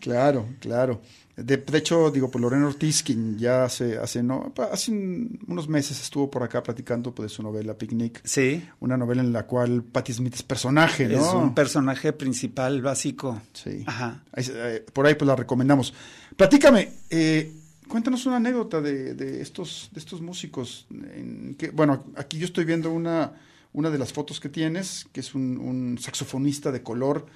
Claro, 0.00 0.46
claro. 0.60 1.00
De, 1.36 1.56
de 1.56 1.78
hecho, 1.78 2.10
digo, 2.12 2.30
pues 2.30 2.40
Lorena 2.40 2.66
Ortiz, 2.66 3.02
quien 3.02 3.36
ya 3.38 3.64
hace, 3.64 3.98
hace, 3.98 4.22
no, 4.22 4.52
hace 4.70 4.92
un- 4.92 5.40
unos 5.48 5.68
meses 5.68 6.00
estuvo 6.00 6.30
por 6.30 6.42
acá 6.44 6.62
platicando 6.62 7.12
pues, 7.14 7.28
de 7.30 7.34
su 7.34 7.42
novela 7.42 7.76
Picnic. 7.76 8.20
Sí. 8.24 8.64
Una 8.80 8.96
novela 8.96 9.20
en 9.22 9.32
la 9.32 9.44
cual 9.46 9.82
Patti 9.82 10.12
Smith 10.12 10.34
es 10.34 10.42
personaje, 10.44 11.08
¿no? 11.08 11.20
Es 11.20 11.34
un 11.34 11.54
personaje 11.54 12.12
principal 12.12 12.82
básico. 12.82 13.40
Sí. 13.52 13.82
Ajá. 13.86 14.22
Ahí- 14.32 14.44
eh, 14.48 14.86
por 14.92 15.06
ahí 15.06 15.14
pues 15.16 15.26
la 15.26 15.34
recomendamos. 15.34 15.92
Platícame, 16.36 16.90
eh, 17.10 17.52
cuéntanos 17.88 18.24
una 18.26 18.36
anécdota 18.36 18.80
de, 18.80 19.14
de 19.14 19.40
estos, 19.42 19.90
de 19.92 19.98
estos 20.00 20.20
músicos. 20.20 20.86
en 20.90 21.56
que- 21.58 21.70
bueno, 21.70 22.04
aquí 22.16 22.38
yo 22.38 22.44
estoy 22.44 22.64
viendo 22.64 22.90
una, 22.92 23.32
una 23.72 23.90
de 23.90 23.98
las 23.98 24.12
fotos 24.12 24.38
que 24.38 24.48
tienes, 24.48 25.06
que 25.12 25.18
es 25.18 25.34
un, 25.34 25.58
un 25.58 25.98
saxofonista 25.98 26.70
de 26.70 26.82
color, 26.82 27.26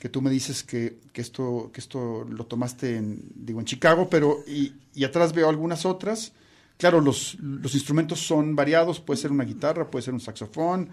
que 0.00 0.08
tú 0.08 0.20
me 0.22 0.30
dices 0.30 0.62
que, 0.62 0.98
que 1.12 1.20
esto, 1.20 1.70
que 1.72 1.80
esto 1.80 2.24
lo 2.28 2.44
tomaste 2.46 2.96
en, 2.96 3.22
digo, 3.34 3.60
en 3.60 3.66
Chicago, 3.66 4.08
pero 4.10 4.38
y, 4.46 4.72
y 4.94 5.04
atrás 5.04 5.32
veo 5.32 5.48
algunas 5.48 5.84
otras. 5.86 6.32
Claro, 6.78 7.00
los, 7.00 7.38
los 7.40 7.74
instrumentos 7.74 8.20
son 8.20 8.54
variados, 8.54 9.00
puede 9.00 9.18
ser 9.18 9.32
una 9.32 9.44
guitarra, 9.44 9.90
puede 9.90 10.02
ser 10.04 10.12
un 10.12 10.20
saxofón, 10.20 10.90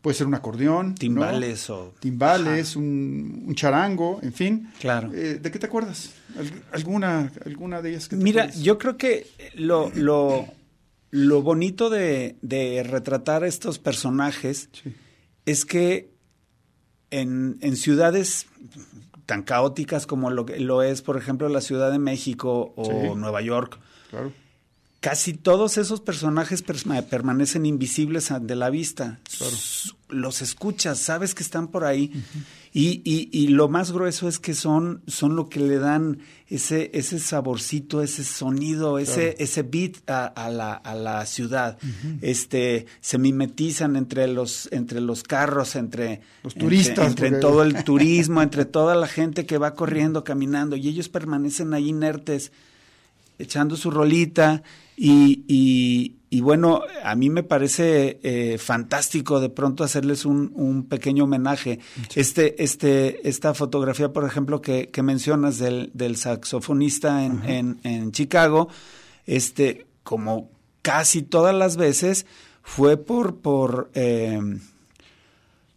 puede 0.00 0.14
ser 0.16 0.28
un 0.28 0.34
acordeón. 0.34 0.90
¿no? 0.90 0.94
Timbales 0.94 1.68
o. 1.68 1.92
timbales, 1.98 2.76
un, 2.76 3.42
un 3.48 3.54
charango, 3.56 4.20
en 4.22 4.32
fin. 4.32 4.70
Claro. 4.78 5.10
Eh, 5.12 5.40
¿De 5.42 5.50
qué 5.50 5.58
te 5.58 5.66
acuerdas? 5.66 6.12
¿Al- 6.38 6.62
¿Alguna, 6.70 7.32
alguna 7.44 7.82
de 7.82 7.90
ellas 7.90 8.08
que 8.08 8.16
te 8.16 8.22
Mira, 8.22 8.52
yo 8.52 8.78
creo 8.78 8.96
que 8.96 9.26
lo, 9.56 9.90
lo, 9.96 10.46
lo 11.10 11.42
bonito 11.42 11.90
de, 11.90 12.36
de 12.42 12.84
retratar 12.84 13.42
estos 13.42 13.80
personajes 13.80 14.68
Sí. 14.80 14.94
es 15.44 15.64
que 15.64 16.14
en, 17.20 17.58
en 17.60 17.76
ciudades 17.76 18.46
tan 19.26 19.42
caóticas 19.42 20.06
como 20.06 20.30
lo, 20.30 20.46
lo 20.58 20.82
es, 20.82 21.02
por 21.02 21.16
ejemplo, 21.16 21.48
la 21.48 21.60
Ciudad 21.60 21.90
de 21.90 21.98
México 21.98 22.72
o 22.76 22.84
Sí. 22.84 22.92
Nueva 23.16 23.42
York, 23.42 23.78
Claro. 24.10 24.32
casi 25.00 25.34
todos 25.34 25.78
esos 25.78 26.00
personajes 26.00 26.62
permanecen 26.62 27.66
invisibles 27.66 28.30
ante 28.30 28.54
la 28.54 28.70
vista. 28.70 29.18
Los 30.08 30.42
escuchas, 30.42 30.98
sabes 30.98 31.34
que 31.34 31.42
están 31.42 31.68
por 31.68 31.84
ahí. 31.84 32.12
Y, 32.78 33.00
y, 33.04 33.30
y 33.32 33.48
lo 33.48 33.68
más 33.70 33.90
grueso 33.90 34.28
es 34.28 34.38
que 34.38 34.52
son, 34.52 35.00
son 35.06 35.34
lo 35.34 35.48
que 35.48 35.60
le 35.60 35.78
dan 35.78 36.18
ese, 36.46 36.90
ese 36.92 37.18
saborcito, 37.18 38.02
ese 38.02 38.22
sonido, 38.22 38.98
ese, 38.98 39.34
ese 39.38 39.62
beat 39.62 39.94
a, 40.10 40.26
a 40.26 40.50
la, 40.50 40.74
a 40.74 40.94
la 40.94 41.24
ciudad. 41.24 41.78
Este, 42.20 42.84
se 43.00 43.16
mimetizan 43.16 43.96
entre 43.96 44.28
los, 44.28 44.68
entre 44.72 45.00
los 45.00 45.22
carros, 45.22 45.74
entre 45.74 46.20
Los 46.42 46.52
entre- 46.54 46.66
turistas, 46.68 47.06
entre, 47.08 47.28
porque- 47.30 47.40
todo 47.40 47.62
el 47.62 47.82
turismo, 47.84 48.42
entre 48.42 48.66
toda 48.66 48.94
la 48.94 49.06
gente 49.06 49.46
que 49.46 49.56
va 49.56 49.72
corriendo, 49.74 50.22
caminando, 50.22 50.76
y 50.76 50.86
ellos 50.88 51.08
permanecen 51.08 51.72
ahí 51.72 51.88
inertes 51.88 52.52
echando 53.38 53.76
su 53.76 53.90
rolita 53.90 54.62
y, 54.98 55.44
y- 55.48 56.16
y 56.36 56.42
bueno, 56.42 56.82
a 57.02 57.14
mí 57.14 57.30
me 57.30 57.42
parece 57.42 58.20
eh, 58.22 58.58
fantástico 58.58 59.40
de 59.40 59.48
pronto 59.48 59.84
hacerles 59.84 60.26
un, 60.26 60.52
un 60.54 60.84
pequeño 60.84 61.24
homenaje. 61.24 61.78
Este, 62.14 62.62
este, 62.62 63.26
esta 63.26 63.54
fotografía, 63.54 64.12
por 64.12 64.26
ejemplo, 64.26 64.60
que, 64.60 64.90
que 64.90 65.02
mencionas 65.02 65.56
del, 65.56 65.90
del 65.94 66.16
saxofonista 66.18 67.24
en, 67.24 67.42
en, 67.48 67.80
en 67.84 68.12
Chicago, 68.12 68.68
este, 69.24 69.86
como 70.02 70.50
casi 70.82 71.22
todas 71.22 71.54
las 71.54 71.78
veces, 71.78 72.26
fue 72.62 72.98
por, 72.98 73.36
por 73.36 73.90
eh, 73.94 74.38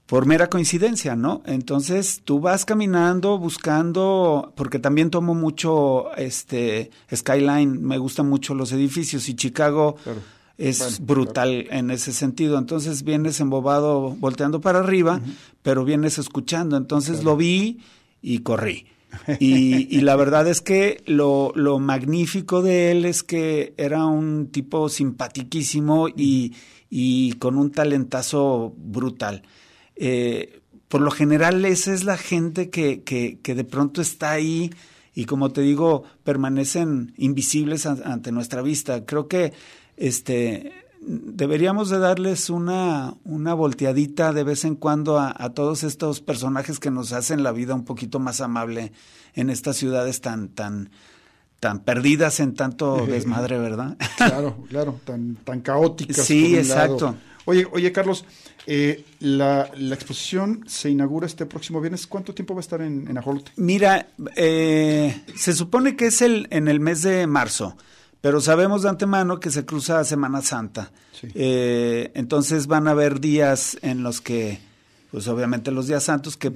por 0.07 0.25
mera 0.25 0.49
coincidencia, 0.49 1.15
¿no? 1.15 1.41
Entonces 1.45 2.21
tú 2.25 2.41
vas 2.41 2.65
caminando 2.65 3.37
buscando, 3.37 4.51
porque 4.57 4.79
también 4.79 5.09
tomo 5.09 5.35
mucho 5.35 6.13
este 6.17 6.91
Skyline, 7.15 7.81
me 7.81 7.97
gustan 7.97 8.27
mucho 8.27 8.55
los 8.55 8.73
edificios 8.73 9.29
y 9.29 9.35
Chicago 9.35 9.95
Claro. 10.03 10.19
Es 10.59 10.99
Bueno, 10.99 11.05
brutal 11.07 11.67
en 11.71 11.89
ese 11.89 12.11
sentido. 12.13 12.57
Entonces 12.59 13.03
vienes 13.03 13.39
embobado 13.39 14.15
volteando 14.19 14.61
para 14.61 14.79
arriba, 14.79 15.21
pero 15.63 15.85
vienes 15.85 16.17
escuchando. 16.19 16.77
Entonces 16.77 17.23
lo 17.23 17.35
vi 17.35 17.79
y 18.21 18.39
corrí. 18.39 18.85
Y, 19.39 19.87
y 19.89 20.01
la 20.01 20.15
verdad 20.15 20.47
es 20.47 20.61
que 20.61 21.01
lo, 21.07 21.51
lo 21.55 21.79
magnífico 21.79 22.61
de 22.61 22.91
él 22.91 23.05
es 23.05 23.23
que 23.23 23.73
era 23.77 24.05
un 24.05 24.49
tipo 24.51 24.87
simpatiquísimo 24.87 26.09
y, 26.09 26.53
y 26.91 27.33
con 27.33 27.57
un 27.57 27.71
talentazo 27.71 28.73
brutal. 28.77 29.41
Eh, 29.95 30.61
por 30.89 31.01
lo 31.01 31.09
general 31.09 31.65
esa 31.65 31.93
es 31.93 32.03
la 32.03 32.17
gente 32.17 32.69
que, 32.69 33.01
que, 33.01 33.39
que 33.41 33.55
de 33.55 33.63
pronto 33.63 34.01
está 34.01 34.31
ahí 34.31 34.69
y 35.15 35.25
como 35.25 35.51
te 35.51 35.61
digo, 35.61 36.03
permanecen 36.23 37.13
invisibles 37.17 37.85
an- 37.87 38.01
ante 38.05 38.31
nuestra 38.31 38.61
vista. 38.61 39.05
Creo 39.05 39.27
que 39.27 39.53
este 39.99 40.73
deberíamos 41.01 41.89
de 41.89 41.99
darles 41.99 42.49
una, 42.49 43.15
una 43.23 43.53
volteadita 43.53 44.33
de 44.33 44.43
vez 44.43 44.65
en 44.65 44.75
cuando 44.75 45.17
a, 45.17 45.33
a 45.37 45.51
todos 45.53 45.83
estos 45.83 46.19
personajes 46.19 46.79
que 46.79 46.91
nos 46.91 47.13
hacen 47.13 47.41
la 47.41 47.51
vida 47.51 47.73
un 47.73 47.85
poquito 47.85 48.19
más 48.19 48.41
amable 48.41 48.91
en 49.33 49.49
estas 49.49 49.77
ciudades 49.77 50.19
tan, 50.21 50.49
tan, 50.49 50.89
tan 51.59 51.79
perdidas 51.79 52.39
en 52.39 52.53
tanto 52.53 53.05
desmadre, 53.05 53.57
¿verdad? 53.57 53.97
Claro, 54.17 54.57
claro, 54.69 54.99
tan, 55.05 55.35
tan 55.35 55.61
caóticas. 55.61 56.25
Sí, 56.25 56.55
exacto. 56.55 57.05
lado. 57.05 57.17
Oye, 57.45 57.65
oye, 57.71 57.91
Carlos, 57.91 58.25
eh, 58.67 59.05
la, 59.19 59.71
la 59.75 59.95
exposición 59.95 60.63
se 60.67 60.89
inaugura 60.89 61.25
este 61.25 61.45
próximo 61.45 61.81
viernes. 61.81 62.05
¿Cuánto 62.05 62.33
tiempo 62.35 62.53
va 62.53 62.59
a 62.59 62.61
estar 62.61 62.81
en, 62.81 63.07
en 63.07 63.17
Ajolote? 63.17 63.51
Mira, 63.55 64.09
eh, 64.35 65.23
se 65.35 65.53
supone 65.53 65.95
que 65.95 66.07
es 66.07 66.21
el 66.21 66.47
en 66.51 66.67
el 66.67 66.79
mes 66.79 67.01
de 67.01 67.25
marzo, 67.25 67.75
pero 68.21 68.41
sabemos 68.41 68.83
de 68.83 68.89
antemano 68.89 69.39
que 69.39 69.51
se 69.51 69.65
cruza 69.65 70.03
Semana 70.03 70.41
Santa. 70.41 70.91
Sí. 71.11 71.27
Eh, 71.35 72.11
entonces 72.15 72.67
van 72.67 72.87
a 72.87 72.91
haber 72.91 73.19
días 73.19 73.77
en 73.81 74.03
los 74.03 74.21
que, 74.21 74.59
pues 75.11 75.27
obviamente 75.27 75.71
los 75.71 75.87
días 75.87 76.03
santos, 76.03 76.37
que 76.37 76.51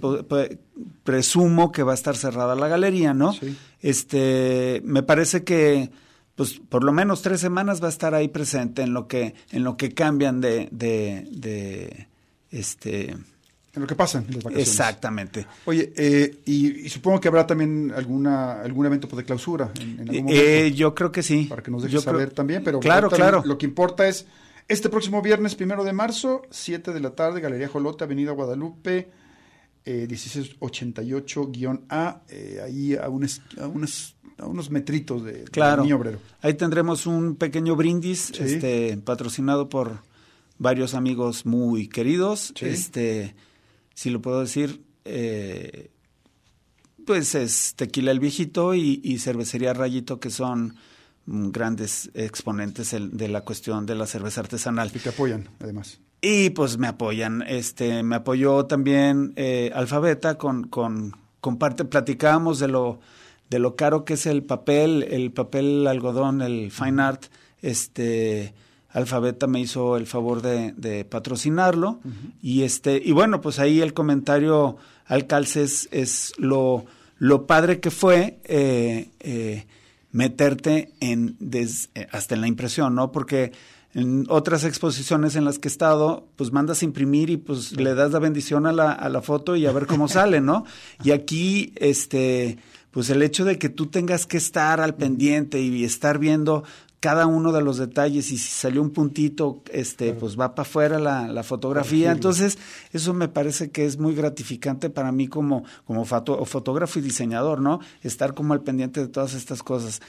presumo 1.03 1.71
que 1.71 1.83
va 1.83 1.93
a 1.93 1.95
estar 1.95 2.15
cerrada 2.15 2.55
la 2.55 2.67
galería, 2.67 3.13
¿no? 3.13 3.33
Sí. 3.33 3.57
Este, 3.81 4.81
me 4.85 5.03
parece 5.03 5.43
que, 5.43 5.91
pues 6.35 6.59
por 6.69 6.83
lo 6.83 6.91
menos 6.91 7.21
tres 7.21 7.39
semanas 7.39 7.81
va 7.81 7.87
a 7.87 7.91
estar 7.91 8.13
ahí 8.13 8.27
presente 8.27 8.81
en 8.81 8.93
lo 8.93 9.07
que, 9.07 9.35
en 9.51 9.63
lo 9.63 9.77
que 9.77 9.93
cambian 9.93 10.41
de, 10.41 10.67
de, 10.71 11.27
de 11.31 12.07
este, 12.51 13.17
En 13.75 13.81
lo 13.81 13.87
que 13.87 13.95
pasa 13.95 14.19
en 14.19 14.25
las 14.27 14.43
vacaciones. 14.43 14.69
exactamente. 14.69 15.47
Oye, 15.65 15.91
eh, 15.95 16.41
y, 16.45 16.85
y 16.85 16.89
supongo 16.89 17.19
que 17.19 17.27
habrá 17.27 17.47
también 17.47 17.91
alguna 17.95 18.61
algún 18.61 18.85
evento 18.85 19.07
pues, 19.07 19.17
de 19.17 19.23
clausura 19.25 19.71
en, 19.79 19.93
en 19.93 19.99
algún 20.01 20.15
momento. 20.25 20.41
Eh, 20.43 20.71
yo 20.73 20.93
creo 20.93 21.11
que 21.11 21.23
sí. 21.23 21.45
para 21.49 21.63
que 21.63 21.71
nos 21.71 21.81
dejes 21.81 21.93
Yo 21.93 22.01
creo- 22.01 22.13
saber 22.13 22.31
también, 22.33 22.63
pero 22.63 22.79
claro, 22.79 23.09
claro. 23.09 23.41
lo 23.45 23.57
que 23.57 23.65
importa 23.65 24.07
es 24.07 24.27
este 24.67 24.89
próximo 24.89 25.21
viernes, 25.23 25.55
primero 25.55 25.83
de 25.83 25.91
marzo, 25.91 26.43
7 26.51 26.93
de 26.93 26.99
la 26.99 27.15
tarde, 27.15 27.41
Galería 27.41 27.67
Jolote, 27.67 28.03
Avenida 28.03 28.31
Guadalupe, 28.31 29.09
eh, 29.85 30.07
1688-A, 30.07 32.21
eh, 32.29 32.61
ahí 32.63 32.95
a, 32.95 33.09
un 33.09 33.23
es- 33.23 33.41
a, 33.59 33.67
unos, 33.67 34.15
a 34.37 34.45
unos 34.45 34.69
metritos 34.69 35.23
de, 35.23 35.43
Claro. 35.45 35.83
Niño 35.83 35.97
Obrero. 35.97 36.19
Ahí 36.41 36.53
tendremos 36.53 37.05
un 37.05 37.35
pequeño 37.35 37.75
brindis, 37.75 38.31
Sí. 38.33 38.43
este, 38.43 38.97
patrocinado 38.97 39.69
por 39.69 39.97
varios 40.57 40.93
amigos 40.93 41.45
muy 41.45 41.87
queridos. 41.87 42.53
Sí. 42.55 42.65
Este, 42.65 43.35
si 43.93 44.09
lo 44.09 44.21
puedo 44.21 44.41
decir, 44.41 44.81
eh, 45.05 45.89
pues 47.05 47.35
es 47.35 47.73
Tequila 47.75 48.11
el 48.11 48.19
Viejito 48.19 48.73
y, 48.73 49.01
y 49.03 49.19
Cervecería 49.19 49.73
Rayito, 49.73 50.19
que 50.19 50.29
son 50.29 50.75
grandes 51.25 52.09
exponentes 52.13 52.93
el- 52.93 53.15
de 53.17 53.27
la 53.29 53.41
cuestión 53.41 53.85
de 53.85 53.95
la 53.95 54.07
cerveza 54.07 54.41
artesanal. 54.41 54.91
Y 54.93 54.99
te 54.99 55.09
apoyan, 55.09 55.49
además. 55.59 55.99
Y 56.21 56.51
pues 56.51 56.77
me 56.77 56.87
apoyan, 56.87 57.41
este, 57.45 58.01
me 58.03 58.15
apoyó 58.15 58.65
también 58.65 59.33
eh, 59.35 59.71
Alfabeta 59.75 60.37
con, 60.37 60.67
con, 60.67 61.13
con 61.41 61.57
parte, 61.57 61.83
platicábamos 61.83 62.59
de 62.59 62.69
lo, 62.69 62.99
de 63.49 63.59
lo 63.59 63.75
caro 63.75 64.05
que 64.05 64.13
es 64.13 64.25
el 64.25 64.43
papel, 64.43 65.03
el 65.03 65.31
papel 65.33 65.85
algodón, 65.87 66.41
el 66.41 66.71
fine 66.71 67.01
art, 67.01 67.25
este, 67.61 68.53
Alfabeta 68.93 69.47
me 69.47 69.59
hizo 69.59 69.97
el 69.97 70.05
favor 70.07 70.41
de, 70.41 70.71
de 70.77 71.03
patrocinarlo, 71.03 71.99
y 72.41 72.61
este, 72.61 73.01
y 73.03 73.11
bueno, 73.11 73.41
pues 73.41 73.59
ahí 73.59 73.81
el 73.81 73.93
comentario 73.93 74.77
al 75.05 75.27
calce 75.27 75.63
es, 75.63 76.33
lo, 76.37 76.85
lo 77.17 77.45
padre 77.47 77.79
que 77.79 77.91
fue, 77.91 78.39
eh, 78.45 79.09
eh, 79.19 79.65
meterte 80.11 80.91
en 80.99 81.35
des- 81.39 81.89
eh, 81.95 82.07
hasta 82.11 82.35
en 82.35 82.41
la 82.41 82.47
impresión, 82.47 82.93
¿no? 82.95 83.11
Porque 83.11 83.51
en 83.95 84.25
otras 84.29 84.63
exposiciones 84.63 85.35
en 85.35 85.43
las 85.45 85.59
que 85.59 85.67
he 85.67 85.71
estado, 85.71 86.27
pues 86.35 86.51
mandas 86.51 86.81
a 86.81 86.85
imprimir 86.85 87.29
y 87.29 87.37
pues 87.37 87.73
le 87.73 87.93
das 87.95 88.11
la 88.11 88.19
bendición 88.19 88.65
a 88.65 88.71
la, 88.73 88.91
a 88.91 89.09
la 89.09 89.21
foto 89.21 89.55
y 89.55 89.65
a 89.65 89.71
ver 89.71 89.85
cómo 89.87 90.07
sale, 90.07 90.39
¿no? 90.41 90.65
Y 91.03 91.11
aquí, 91.11 91.73
este, 91.77 92.57
pues 92.91 93.09
el 93.09 93.21
hecho 93.23 93.43
de 93.45 93.57
que 93.57 93.69
tú 93.69 93.87
tengas 93.87 94.25
que 94.27 94.37
estar 94.37 94.79
al 94.81 94.95
pendiente 94.95 95.61
y 95.61 95.83
estar 95.83 96.17
viendo 96.19 96.63
cada 97.03 97.27
uno 97.27 97.51
de 97.51 97.61
los 97.61 97.77
detalles 97.77 98.31
y 98.31 98.37
si 98.37 98.47
salió 98.49 98.81
un 98.81 98.91
puntito, 98.91 99.61
este, 99.73 100.13
pues 100.13 100.39
va 100.39 100.55
para 100.55 100.65
afuera 100.65 100.99
la, 100.99 101.27
la 101.27 101.43
fotografía. 101.43 102.13
Entonces, 102.13 102.57
eso 102.93 103.13
me 103.13 103.27
parece 103.27 103.71
que 103.71 103.83
es 103.85 103.97
muy 103.97 104.15
gratificante 104.15 104.89
para 104.89 105.11
mí 105.11 105.27
como, 105.27 105.65
como 105.83 106.05
foto- 106.05 106.45
fotógrafo 106.45 106.99
y 106.99 107.01
diseñador, 107.01 107.59
¿no? 107.59 107.81
Estar 108.03 108.33
como 108.33 108.53
al 108.53 108.61
pendiente 108.61 109.01
de 109.01 109.09
todas 109.09 109.33
estas 109.33 109.63
cosas. 109.63 109.99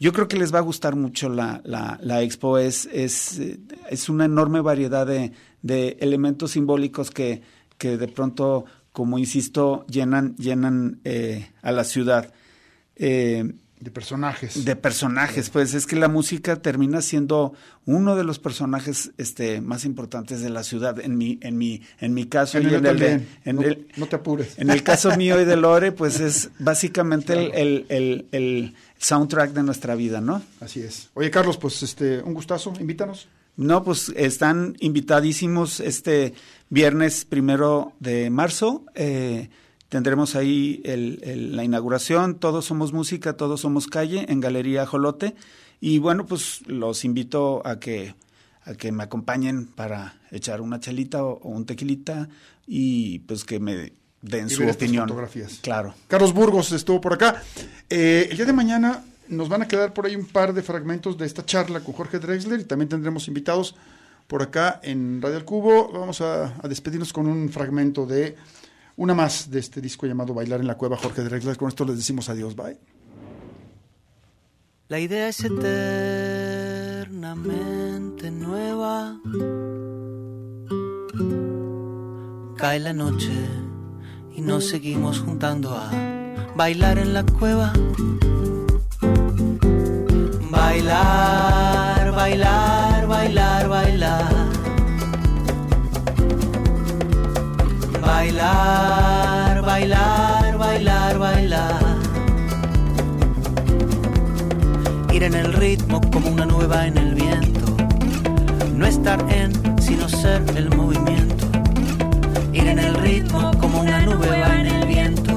Yo 0.00 0.14
creo 0.14 0.26
que 0.26 0.38
les 0.38 0.50
va 0.50 0.60
a 0.60 0.62
gustar 0.62 0.96
mucho 0.96 1.28
la, 1.28 1.60
la, 1.64 1.98
la 2.00 2.22
expo. 2.22 2.56
Es, 2.56 2.88
es, 2.92 3.38
eh, 3.38 3.58
es 3.90 4.08
una 4.08 4.24
enorme 4.24 4.62
variedad 4.62 5.06
de, 5.06 5.32
de 5.60 5.98
elementos 6.00 6.52
simbólicos 6.52 7.10
que, 7.10 7.42
que 7.76 7.98
de 7.98 8.08
pronto, 8.08 8.64
como 8.92 9.18
insisto, 9.18 9.84
llenan, 9.86 10.34
llenan 10.36 11.00
eh, 11.04 11.50
a 11.60 11.72
la 11.72 11.84
ciudad. 11.84 12.32
Eh, 12.96 13.52
De 13.80 13.90
personajes. 13.92 14.64
de 14.64 14.74
personajes, 14.76 15.50
pues 15.50 15.72
es 15.74 15.86
que 15.86 15.94
la 15.96 16.08
música 16.08 16.56
termina 16.56 17.00
siendo 17.00 17.52
uno 17.86 18.16
de 18.16 18.24
los 18.24 18.38
personajes 18.38 19.12
este, 19.18 19.60
más 19.60 19.84
importantes 19.84 20.40
de 20.40 20.50
la 20.50 20.64
ciudad, 20.64 20.98
en 20.98 21.16
mi, 21.16 21.38
en 21.42 21.56
mi, 21.56 21.82
en 22.00 22.12
mi 22.12 22.26
caso 22.26 22.58
El 22.58 22.70
y 22.72 22.74
en 22.74 22.86
el, 22.86 22.98
de- 22.98 23.26
en 23.44 23.56
no, 23.56 23.62
el- 23.62 23.86
no 23.96 24.06
te 24.06 24.16
apures. 24.16 24.58
en 24.58 24.70
el 24.70 24.82
caso 24.82 25.16
mío 25.16 25.40
y 25.40 25.44
de 25.44 25.56
Lore, 25.56 25.92
pues 25.92 26.18
es 26.20 26.50
básicamente 26.58 27.32
el, 27.34 27.52
el, 27.54 27.86
el, 27.88 28.26
el 28.32 28.74
soundtrack 28.98 29.52
de 29.52 29.62
nuestra 29.62 29.94
vida, 29.94 30.20
¿no? 30.20 30.42
Así 30.60 30.80
es. 30.80 31.08
Oye, 31.14 31.30
Carlos, 31.30 31.56
pues 31.56 31.82
este, 31.84 32.20
un 32.22 32.34
gustazo, 32.34 32.72
invítanos. 32.80 33.28
No, 33.56 33.82
pues 33.84 34.12
están 34.16 34.76
invitadísimos 34.80 35.80
este 35.80 36.34
viernes 36.68 37.24
primero 37.24 37.92
de 38.00 38.28
marzo. 38.30 38.84
eh, 38.94 39.48
tendremos 39.88 40.34
ahí 40.36 40.80
el- 40.84 41.20
el- 41.22 41.56
la 41.56 41.64
inauguración. 41.64 42.34
Todos 42.36 42.64
somos 42.66 42.92
música, 42.92 43.36
todos 43.36 43.60
somos 43.60 43.86
calle 43.86 44.26
en 44.28 44.40
Galería 44.40 44.86
Jolote. 44.86 45.34
Y 45.80 45.98
bueno, 45.98 46.26
pues 46.26 46.62
los 46.66 47.04
invito 47.04 47.66
a 47.66 47.78
que, 47.78 48.14
a 48.64 48.74
que 48.74 48.90
me 48.92 49.02
acompañen 49.04 49.66
para 49.66 50.18
echar 50.30 50.60
una 50.60 50.80
chelita 50.80 51.24
o, 51.24 51.38
o 51.42 51.48
un 51.50 51.64
tequilita 51.66 52.28
y 52.66 53.20
pues 53.20 53.44
que 53.44 53.60
me 53.60 53.92
den 54.20 54.46
Y 54.48 54.50
su 54.50 54.60
ver 54.60 54.70
estas 54.70 54.82
opinión. 54.88 55.08
fotografías. 55.08 55.58
Claro. 55.62 55.94
Carlos 56.08 56.34
Burgos 56.34 56.72
estuvo 56.72 57.00
por 57.00 57.12
acá. 57.14 57.42
Eh, 57.88 58.26
el 58.30 58.36
día 58.36 58.46
de 58.46 58.52
mañana 58.52 59.04
nos 59.28 59.48
van 59.48 59.62
a 59.62 59.68
quedar 59.68 59.94
por 59.94 60.06
ahí 60.06 60.16
un 60.16 60.26
par 60.26 60.52
de 60.52 60.62
fragmentos 60.62 61.16
de 61.16 61.26
esta 61.26 61.46
charla 61.46 61.80
con 61.80 61.94
Jorge 61.94 62.18
Drexler 62.18 62.60
y 62.60 62.64
también 62.64 62.88
tendremos 62.88 63.28
invitados 63.28 63.74
por 64.26 64.42
acá 64.42 64.80
en 64.82 65.22
Radio 65.22 65.36
El 65.36 65.44
Cubo. 65.44 65.90
Vamos 65.92 66.20
a, 66.20 66.54
a 66.62 66.68
despedirnos 66.68 67.12
con 67.12 67.26
un 67.28 67.48
fragmento 67.50 68.04
de 68.04 68.36
una 68.98 69.14
más 69.14 69.50
de 69.50 69.60
este 69.60 69.80
disco 69.80 70.04
llamado 70.06 70.34
Bailar 70.34 70.60
en 70.60 70.66
la 70.66 70.76
Cueva, 70.76 70.96
Jorge 70.96 71.22
Drexler. 71.22 71.56
Con 71.56 71.68
esto 71.68 71.84
les 71.84 71.94
decimos 71.96 72.28
adiós, 72.28 72.56
bye. 72.56 72.76
La 74.88 74.98
idea 74.98 75.28
es 75.28 75.44
eternamente 75.44 78.32
nueva. 78.32 79.20
Cae 82.56 82.80
la 82.80 82.92
noche 82.92 83.30
y 84.34 84.40
nos 84.40 84.68
seguimos 84.68 85.20
juntando 85.20 85.76
a 85.76 85.92
bailar 86.56 86.98
en 86.98 87.14
la 87.14 87.24
cueva. 87.24 87.72
Bailar, 90.50 92.12
bailar, 92.12 93.06
bailar, 93.06 93.68
bailar. 93.68 94.48
Bailar, 98.00 98.57
Ir 105.18 105.24
en 105.24 105.34
el 105.34 105.52
ritmo 105.52 106.00
como 106.12 106.30
una 106.30 106.46
nueva 106.46 106.86
en 106.86 106.96
el 106.96 107.12
viento. 107.12 107.76
No 108.76 108.86
estar 108.86 109.18
en, 109.32 109.52
sino 109.82 110.08
ser 110.08 110.40
el 110.54 110.70
movimiento. 110.70 111.44
Ir 112.52 112.68
en 112.68 112.78
el 112.78 112.94
ritmo 112.94 113.50
como 113.58 113.80
una 113.80 114.00
nube 114.02 114.28
va 114.28 114.60
en 114.60 114.66
el 114.66 114.86
viento. 114.86 115.36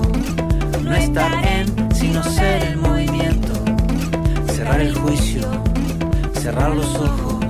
No 0.84 0.96
estar 0.96 1.34
en, 1.48 1.96
sino 1.96 2.24
ser 2.24 2.62
el 2.62 2.78
movimiento. 2.78 3.54
Cerrar 4.54 4.82
el 4.82 4.94
juicio, 4.94 5.50
cerrar 6.34 6.76
los 6.76 6.96
ojos. 6.98 7.46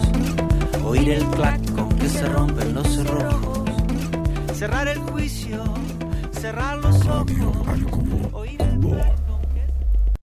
Oír 0.85 1.09
el 1.09 1.25
clac 1.31 1.59
con 1.73 1.89
que 1.89 2.07
se 2.07 2.25
rompen 2.29 2.73
los 2.73 2.87
cerrojos. 2.95 3.69
Cerrar 4.53 4.87
el 4.87 4.99
juicio, 4.99 5.61
cerrar 6.31 6.77
los 6.77 6.95
ojos. 7.07 7.27
Oír 8.31 8.61
el 8.61 8.79
clac. 8.79 9.30